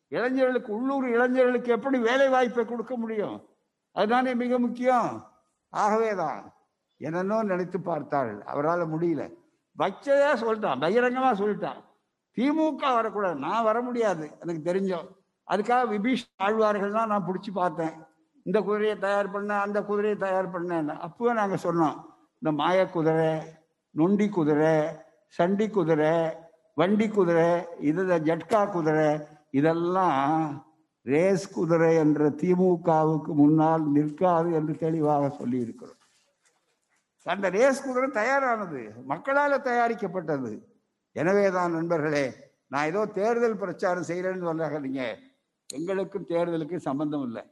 இளைஞர்களுக்கு 0.08 0.72
உள்ளூர் 0.72 1.08
இளைஞர்களுக்கு 1.08 1.72
எப்படி 1.72 1.98
வேலை 1.98 2.28
வாய்ப்பை 2.28 2.64
கொடுக்க 2.64 2.96
முடியும்? 2.96 3.48
அதுதானே 3.92 4.34
மிக 4.34 4.58
முக்கியம். 4.58 5.33
ஆகவேதான். 5.82 6.42
என்னன்னோ 7.00 7.36
நினைத்து 7.42 7.78
பார்த்தார்கள். 7.80 8.40
அவரால் 8.52 8.92
முடியல. 8.92 9.22
வச்சதா 9.78 10.30
சொல்லிட்டான். 10.42 10.82
பகிரங்கமா 10.84 11.30
சொல்லிட்டான். 11.40 11.80
திமுக 12.36 12.94
வரக்கூடாது. 12.94 13.36
நான் 13.46 13.66
வர 13.68 13.80
முடியாது. 13.80 14.24
எனக்கு 14.40 14.62
தெரிஞ்சோம் 14.70 15.08
அதுக்காக 15.48 15.82
விபீஷ் 15.94 16.24
ஆழ்வார்கள் 16.36 16.96
தான் 16.98 17.08
நான் 17.08 17.26
பிடிச்சி 17.26 17.50
பார்த்தேன். 17.52 17.94
இந்த 18.46 18.58
குதிரையை 18.60 18.96
தயார் 18.98 19.30
பண்ண 19.30 19.60
அந்த 19.60 19.78
குதிரையை 19.82 20.18
தயார் 20.18 20.54
பண்ணேன் 20.54 20.88
அப்பவே 21.06 21.32
நாங்கள் 21.32 21.64
சொன்னோம். 21.66 21.96
இந்த 22.42 22.50
மாய 22.60 22.78
குதிரை 22.90 23.32
நொண்டி 23.94 24.26
குதிரை 24.28 24.74
சண்டி 25.36 25.66
குதிரை 25.68 26.14
வண்டி 26.76 27.06
குதிரை 27.08 27.50
இது 27.78 28.02
ஜட்கா 28.28 28.60
குதிரை 28.70 29.08
இதெல்லாம் 29.50 30.32
ரேஸ் 31.06 31.46
குதிரை 31.54 31.90
என்ற 32.04 32.28
திமுகவுக்கு 32.40 33.32
முன்னால் 33.40 33.84
நிற்காது 33.96 34.48
என்று 34.58 34.74
தெளிவாக 34.84 35.24
சொல்லி 35.40 35.58
இருக்கிறோம் 35.64 36.00
அந்த 37.26 37.46
ரேஸ் 37.56 37.84
குதிரை 37.84 38.08
தயாரானது 38.20 38.80
மக்களால் 39.10 39.66
தயாரிக்கப்பட்டது. 39.68 40.50
எனவே 41.16 41.44
தான் 41.56 41.74
நண்பர்களே 41.76 42.24
நான் 42.72 42.88
ஏதோ 42.90 43.02
தேர்தல் 43.18 43.60
பிரச்சாரம் 43.62 44.08
செய்யறேன்னு 44.08 44.48
சொல்றாங்க 44.48 45.06
எங்களுக்கும் 45.70 46.26
தேர்தலுக்கும் 46.32 46.86
சம்பந்தம் 46.88 47.24
இல்லை. 47.26 47.42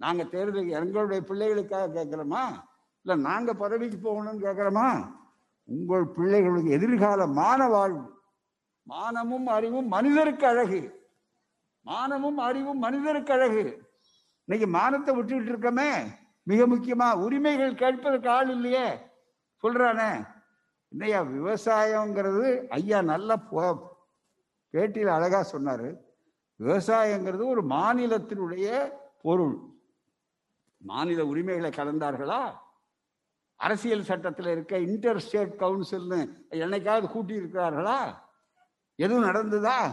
நாங்க 0.00 0.22
தேர்தல் 0.34 0.74
எங்களுடைய 0.78 1.20
பிள்ளைகளுக்காக 1.28 1.92
கேட்கிறோமா? 1.98 2.42
இல்ல 3.04 3.14
நாங்க 3.28 3.50
பதவிக்கு 3.62 3.98
போகணும்னு 3.98 4.44
கேட்கிறோமா? 4.46 4.88
உங்கள் 5.68 6.06
பிள்ளைகளுக்கு 6.16 6.70
எதிர்கால 6.78 7.26
மான 7.40 7.60
வாழ்வு 7.74 8.04
மானமும் 8.86 9.46
அறிவும் 9.56 9.88
மனிதருக்கு 9.94 10.46
அழகு. 10.46 10.80
மானமும் 11.86 12.38
அறிவும் 12.38 12.78
மனிதருக்கு 12.78 13.32
அழகு. 13.32 13.90
இன்னைக்கு 14.44 14.78
மானத்தை 14.78 15.16
விட்டுக்கிட்டு 15.16 15.52
இருக்கோமே. 15.52 16.08
மிக 16.42 16.66
முக்கியமா 16.68 17.14
உரிமைகள் 17.14 17.74
கேட்பதற்கு 17.74 18.30
ஆள் 18.30 18.50
இல்லையே. 18.50 18.98
சொல்றானே. 19.62 20.26
இன்னையா 20.88 21.22
விவசாயங்கிறது 21.22 22.68
ஐயா 22.68 23.02
நல்ல 23.02 23.36
போ- 23.36 23.88
பேட்டியில் 24.72 25.06
அழகா 25.06 25.46
சொன்னாரு. 25.52 25.96
விவசாயங்கிறது 26.58 27.46
ஒரு 27.46 27.64
மாநிலத்தினுடைய 27.64 28.92
பொருள். 29.22 29.58
மாநில 30.78 31.26
உரிமைகளை 31.26 31.70
கலந்தார்களா? 31.70 32.52
அரசியல் 33.56 34.04
சட்டத்தில் 34.04 34.46
இருக்க 34.46 34.78
இன்டர் 34.78 35.20
ஸ்டேட் 35.20 35.54
கவுன்சில்னு 35.58 36.32
என்னைக்காவது 36.50 37.08
கூட்டி 37.08 37.36
இருக்கிறார்களா 37.36 38.14
எதுவும் 38.94 39.24
நடந்ததா? 39.24 39.90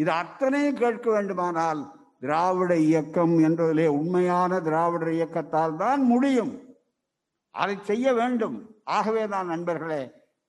இது 0.00 0.10
அத்தனையும் 0.22 0.80
கேட்க 0.82 1.06
வேண்டுமானால் 1.14 1.80
திராவிட 2.24 2.72
இயக்கம் 2.88 3.34
என்பதிலே 3.46 3.86
உண்மையான 3.98 4.60
திராவிட 4.66 5.06
இயக்கத்தால் 5.18 5.74
தான் 5.82 6.02
முடியும். 6.12 6.52
அதை 7.54 7.74
செய்ய 7.90 8.06
வேண்டும். 8.20 8.56
ஆகவே 8.96 9.22
தான் 9.34 9.50
நண்பர்களே 9.52 10.02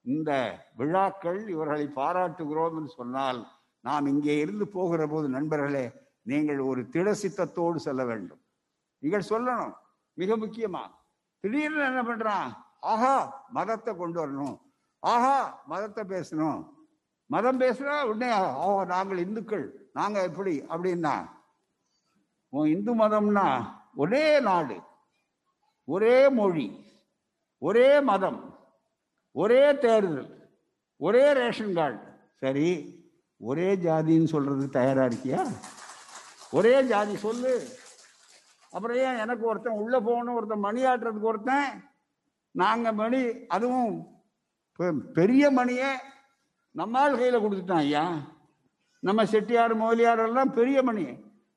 இந்த 0.06 0.32
விழாக்கள் 0.80 1.40
இவர்களை 1.54 1.86
பாராட்டுகிறோம் 2.00 2.76
என்று 2.80 2.92
சொன்னால் 3.00 3.40
நாம் 3.88 4.10
இங்கே 4.14 4.36
இருந்து 4.44 4.66
போகிற 4.76 5.02
போது 5.14 5.28
நண்பர்களே 5.38 5.86
நீங்கள் 6.32 6.62
ஒரு 6.70 6.82
திடசித்தத்தோடு 6.94 7.78
செல்ல 7.88 8.02
வேண்டும். 8.12 8.42
நீங்கள் 9.04 9.30
சொல்லணும் 9.32 9.76
மிக 10.22 10.38
முக்கியமா 10.44 10.84
திடீர்னு 11.44 11.84
என்ன 11.90 12.02
பண்றான்? 12.10 12.50
ஆஹா 12.92 13.16
மதத்தை 13.58 13.92
கொண்டு 13.96 14.18
வரணும். 14.22 14.56
ஆஹா 15.04 15.38
மதத்தை 15.72 16.04
பேசணும். 16.14 16.62
மதம் 17.30 17.60
பேசுனா 17.60 18.02
உடனே 18.02 18.30
ஓ 18.56 18.84
நாங்கள் 18.84 19.18
இந்துக்கள். 19.18 19.90
நாங்க 19.94 20.24
எப்படி? 20.24 20.62
அப்படின்னா 20.70 21.16
உன் 22.54 22.68
இந்து 22.68 22.96
மதம்னா 22.96 23.46
ஒரே 23.96 24.40
நாடு 24.40 24.78
ஒரே 25.88 26.30
மொழி 26.30 26.68
ஒரே 27.62 28.00
மதம் 28.00 28.40
ஒரே 29.36 29.78
தேர்தல் 29.78 30.50
ஒரே 31.00 31.34
ரேஷன் 31.34 31.74
கார்டு. 31.74 32.00
சரி 32.34 32.70
ஒரே 33.42 33.76
ஜாதின்னு 33.76 34.32
சொல்றதுக்கு 34.32 34.70
தயாரா 34.70 35.06
இருக்கியா? 35.06 35.42
ஒரே 36.52 36.84
ஜாதி 36.84 37.18
சொல்லு. 37.18 37.68
அப்புறம் 38.72 38.98
ஏன் 38.98 39.18
எனக்கு 39.18 39.46
ஒருத்தன் 39.46 39.74
உள்ள 39.74 40.00
போகணும் 40.00 40.36
ஒருத்தன் 40.36 40.60
மணி 40.60 40.86
ஆட்டுறதுக்கு 40.86 41.22
ஒருத்தன் 41.22 41.70
நாங்க 42.56 42.94
மணி 42.94 43.22
அதுவும் 43.48 43.94
பெ- 44.80 45.12
பெரிய 45.14 45.52
மணியை 45.52 45.90
நம்மால் 46.78 47.20
கையில 47.20 47.38
கொடுத்துட்டான் 47.42 47.86
ஐயா. 47.86 48.06
நம்ம 49.00 49.26
செட்டியார் 49.26 49.74
மோலியார் 49.82 50.22
எல்லாம் 50.26 50.54
பெரிய 50.54 50.78
மணி. 50.84 51.06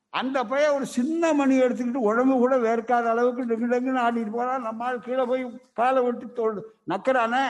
அந்த 0.09 0.37
பையன் 0.51 0.75
ஒரு 0.75 0.85
சின்ன 0.85 1.33
மணி 1.33 1.55
எடுத்துக்கிட்டு 1.61 2.07
உடம்பு 2.09 2.35
கூட 2.35 2.55
வேர்க்காத 2.57 3.05
அளவுக்கு 3.13 3.43
டெங்கு 3.43 3.71
டெங்குன்னு 3.73 4.05
ஆடிட்டு 4.05 4.31
போறான் 4.31 4.61
நம்மால் 4.61 5.03
கீழே 5.05 5.25
போய் 5.25 5.43
காலை 5.73 6.03
விட்டு 6.03 6.25
தோல் 6.31 6.57
நக்கறானே. 6.89 7.45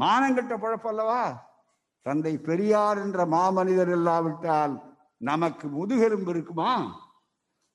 மானங்கட்ட 0.00 0.54
பழப்பல்லவா 0.62 1.22
தந்தை 2.06 2.38
பெரியார் 2.48 2.98
என்ற 2.98 3.26
மாமனிதர் 3.26 3.92
இல்லாவிட்டால் 3.98 4.74
நமக்கு 5.20 5.68
முதுகெலும்பு 5.68 6.30
இருக்குமா? 6.30 6.72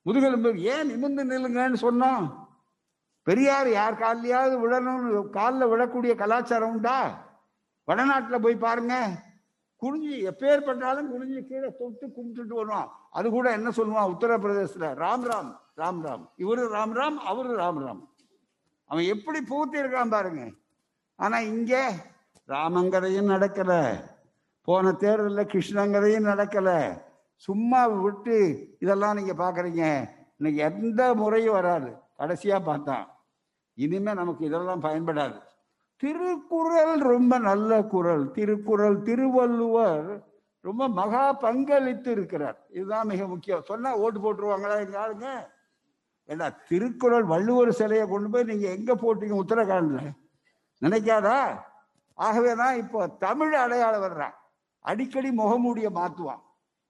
முதுகெலும்பு 0.05 0.49
ஏன் 0.73 0.88
நிமிர்ந்து 0.88 1.23
நில்லுங்கன்னு 1.31 1.79
சொன்னோம்? 1.85 2.25
பெரியார் 3.27 3.69
யார் 3.71 4.01
கால்லையாவது 4.01 4.55
விடணும்னு 4.63 5.29
காலில் 5.29 5.71
விடக்கூடிய 5.71 6.15
கலாச்சாரம் 6.15 6.69
உண்டா? 6.69 6.99
வடநாட்டில் 7.89 8.41
போய் 8.41 8.56
பாருங்க. 8.56 9.23
குனிஞ்சு 9.82 10.13
எப்பேற்பட்டாலும் 10.13 11.10
குனிஞ்சு 11.13 11.45
கீழே 11.45 11.75
தொட்டு 11.80 12.08
கும்பிட்டுட்டு 12.08 12.54
வருவான். 12.54 12.89
அது 13.12 13.30
கூட 13.30 13.52
என்ன 13.52 13.69
சொல்லுவான் 13.69 14.15
உத்தரப்பிரதேசத்துல? 14.15 14.93
ராம் 14.95 15.23
ராம் 15.23 15.56
ராம் 15.78 16.02
ராம். 16.04 16.30
இவரு 16.38 16.67
ராம் 16.75 16.93
ராம் 16.93 17.15
அவரு 17.15 17.60
ராம் 17.60 17.80
ராம். 17.88 18.08
அவன் 18.86 19.04
எப்படி 19.04 19.39
பூத்தி 19.39 19.82
இருக்கான் 19.82 20.10
பாருங்க. 20.10 20.52
ஆனா 21.15 21.39
இங்க 21.39 21.93
ராமங்கரையும் 22.47 23.32
நடக்கல. 23.32 23.99
போன 24.62 24.91
தேர்தலில் 24.91 25.45
கிருஷ்ணங்கரையும் 25.45 26.30
நடக்கல. 26.34 27.02
சும்மா 27.36 27.88
விட்டு 27.88 28.67
இதெல்லாம் 28.80 29.15
நீங்க 29.15 29.34
பாக்குறீங்க. 29.34 30.10
இன்னைக்கு 30.38 30.78
எந்த 30.78 31.13
முறையும் 31.13 31.54
வராது. 31.54 31.93
கடைசியா 32.17 32.63
பார்த்தான். 32.63 33.08
இனிமே 33.73 34.13
நமக்கு 34.13 34.45
இதெல்லாம் 34.45 34.84
பயன்படாது. 34.84 35.47
திருக்குறள் 36.01 36.99
ரொம்ப 36.99 37.38
நல்ல 37.38 37.83
குறள். 37.83 38.31
திருக்குறள் 38.31 39.01
திருவள்ளுவர் 39.01 40.27
ரொம்ப 40.62 40.88
மகா 40.88 41.33
பங்களித்து 41.33 42.12
இருக்கிறார் 42.12 42.57
இதுதான் 42.69 43.07
மிக 43.07 43.27
முக்கியம். 43.27 43.62
சொன்னா 43.62 43.95
ஓட்டு 43.95 44.19
போட்டுருவாங்களா 44.19 44.79
எங்க 44.79 44.99
ஆளுங்க? 44.99 45.51
ஏன்னா 46.27 46.55
திருக்குறள் 46.67 47.23
வள்ளுவர் 47.23 47.71
சிலையை 47.71 48.07
கொண்டு 48.07 48.29
போய் 48.29 48.43
நீங்க 48.43 48.67
எங்க 48.67 48.95
போட்டீங்க 48.95 49.35
உத்தரகாண்ட்ல? 49.43 50.01
நினைக்காதா? 50.81 51.59
ஆகவே 52.13 52.55
தான் 52.55 52.77
இப்போ 52.77 53.07
தமிழ் 53.07 53.53
அடையாளம் 53.53 54.01
வர்றான் 54.01 54.35
அடிக்கடி 54.79 55.31
முகமூடிய 55.31 55.89
மாத்துவான். 55.89 56.41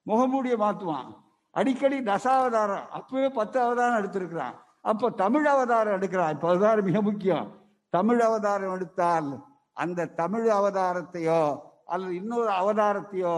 முகமூடிய 0.03 0.57
மாத்துவான். 0.57 1.15
அடிக்கடி 1.51 1.99
தசாவதாரம் 1.99 2.87
அப்பவே 2.89 3.29
பத்து 3.29 3.59
அவதாரம் 3.59 3.99
எடுத்திருக்கிறான். 4.03 4.55
அப்போ 4.81 5.09
தமிழ் 5.09 5.45
அவதாரம் 5.45 6.01
எடுக்கிறான். 6.01 6.29
இப்போ 6.29 6.49
அதுதான் 6.49 6.83
மிக 6.83 7.01
முக்கியம். 7.01 7.58
தமிழ் 7.93 8.19
அவதாரம் 8.19 8.73
எடுத்தால் 8.75 9.29
அந்த 9.77 10.09
தமிழ் 10.21 10.47
அவதாரத்தையோ 10.57 11.43
அல்லது 11.85 12.13
இன்னொரு 12.15 12.51
அவதாரத்தையோ 12.61 13.35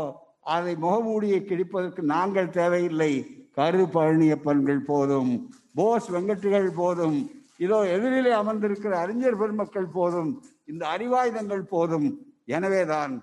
அதை 0.53 0.73
முகமூடியை 0.75 1.39
கிழிப்பதற்கு 1.49 2.01
நாங்கள் 2.15 2.55
தேவையில்லை. 2.59 3.11
கரு 3.57 3.83
பழனியப்பன்கள் 3.93 4.81
போதும் 4.85 5.31
போஸ் 5.75 6.07
வெங்கட்டுகள் 6.11 6.69
போதும் 6.75 7.17
இதோ 7.57 7.77
எதிரிலே 7.95 8.31
அமர்ந்திருக்கிற 8.41 8.93
அறிஞர் 9.03 9.37
பெருமக்கள் 9.37 9.89
போதும் 9.97 10.31
இந்த 10.65 10.83
அறிவாயுதங்கள் 10.95 11.65
போதும். 11.73 12.07
எனவேதான் 12.45 13.13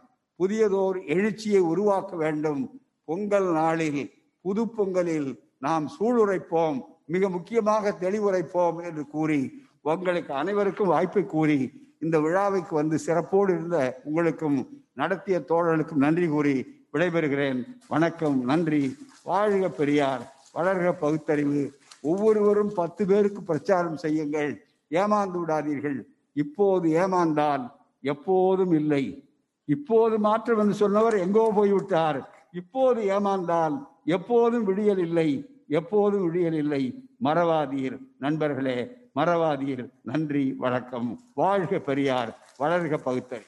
புதியதோர் 0.40 0.98
எழுச்சியை 1.14 1.62
உருவாக்க 1.72 2.12
வேண்டும். 2.16 2.62
பொங்கல் 3.08 3.48
நாளில் 3.52 4.02
புது 4.44 4.62
பொங்கலில் 4.76 5.30
நாம் 5.66 5.86
சூளுரைப்போம் 5.96 6.78
மிக 7.06 7.28
முக்கியமாக 7.28 7.92
தெளிவுரைப்போம் 8.00 8.78
என்று 8.84 9.02
கூறி 9.06 9.40
உங்களுக்கு 9.96 10.34
அனைவருக்கும் 10.34 10.86
வாய்ப்பை 10.86 11.24
கூறி 11.24 11.70
இந்த 12.00 12.20
விழாவுக்கு 12.20 12.74
வந்து 12.74 12.98
சிறப்போடு 13.06 13.54
இருந்த 13.54 14.00
உங்களுக்கும் 14.04 14.68
நடத்திய 14.92 15.44
தோழர்களுக்கும் 15.48 16.04
நன்றி 16.06 16.28
கூறி 16.28 16.66
விடைபெறுகிறேன். 16.92 17.64
வணக்கம் 17.88 18.44
நன்றி. 18.44 18.96
வாழ்க 19.22 19.68
பெரியார் 19.68 20.34
வளர்க 20.54 20.92
பகுத்தறிவு. 20.92 21.76
ஒவ்வொருவரும் 22.00 22.72
பத்து 22.74 23.06
பேருக்கு 23.06 23.42
பிரச்சாரம் 23.42 23.96
செய்யுங்கள். 23.96 24.64
ஏமாந்து 24.90 25.42
விடாதீர்கள். 25.46 26.02
இப்போது 26.32 26.88
ஏமாந்தால் 26.88 27.70
எப்போதும் 28.00 28.72
இல்லை. 28.72 29.28
இப்போது 29.64 30.18
மாற்றம் 30.18 30.58
என்று 30.58 30.74
சொன்னவர் 30.74 31.18
எங்கோ 31.18 31.52
போய்விட்டார். 31.54 32.46
இப்போது 32.52 33.02
ஏமாந்தால் 33.04 33.86
எப்போதும் 34.04 34.64
விடியல் 34.64 34.98
இல்லை. 34.98 35.48
எப்போதும் 35.68 36.22
விடியல் 36.22 36.52
இல்லை. 36.52 37.08
மறவாதீர். 37.24 37.98
நண்பர்களே 38.18 38.97
மறவாதீர் 39.18 39.88
நன்றி 40.02 40.54
வணக்கம். 40.58 41.20
வாழ்க 41.34 41.78
பெரியார் 41.78 42.38
வளர்க 42.58 42.96
பகுத்தறி. 42.96 43.44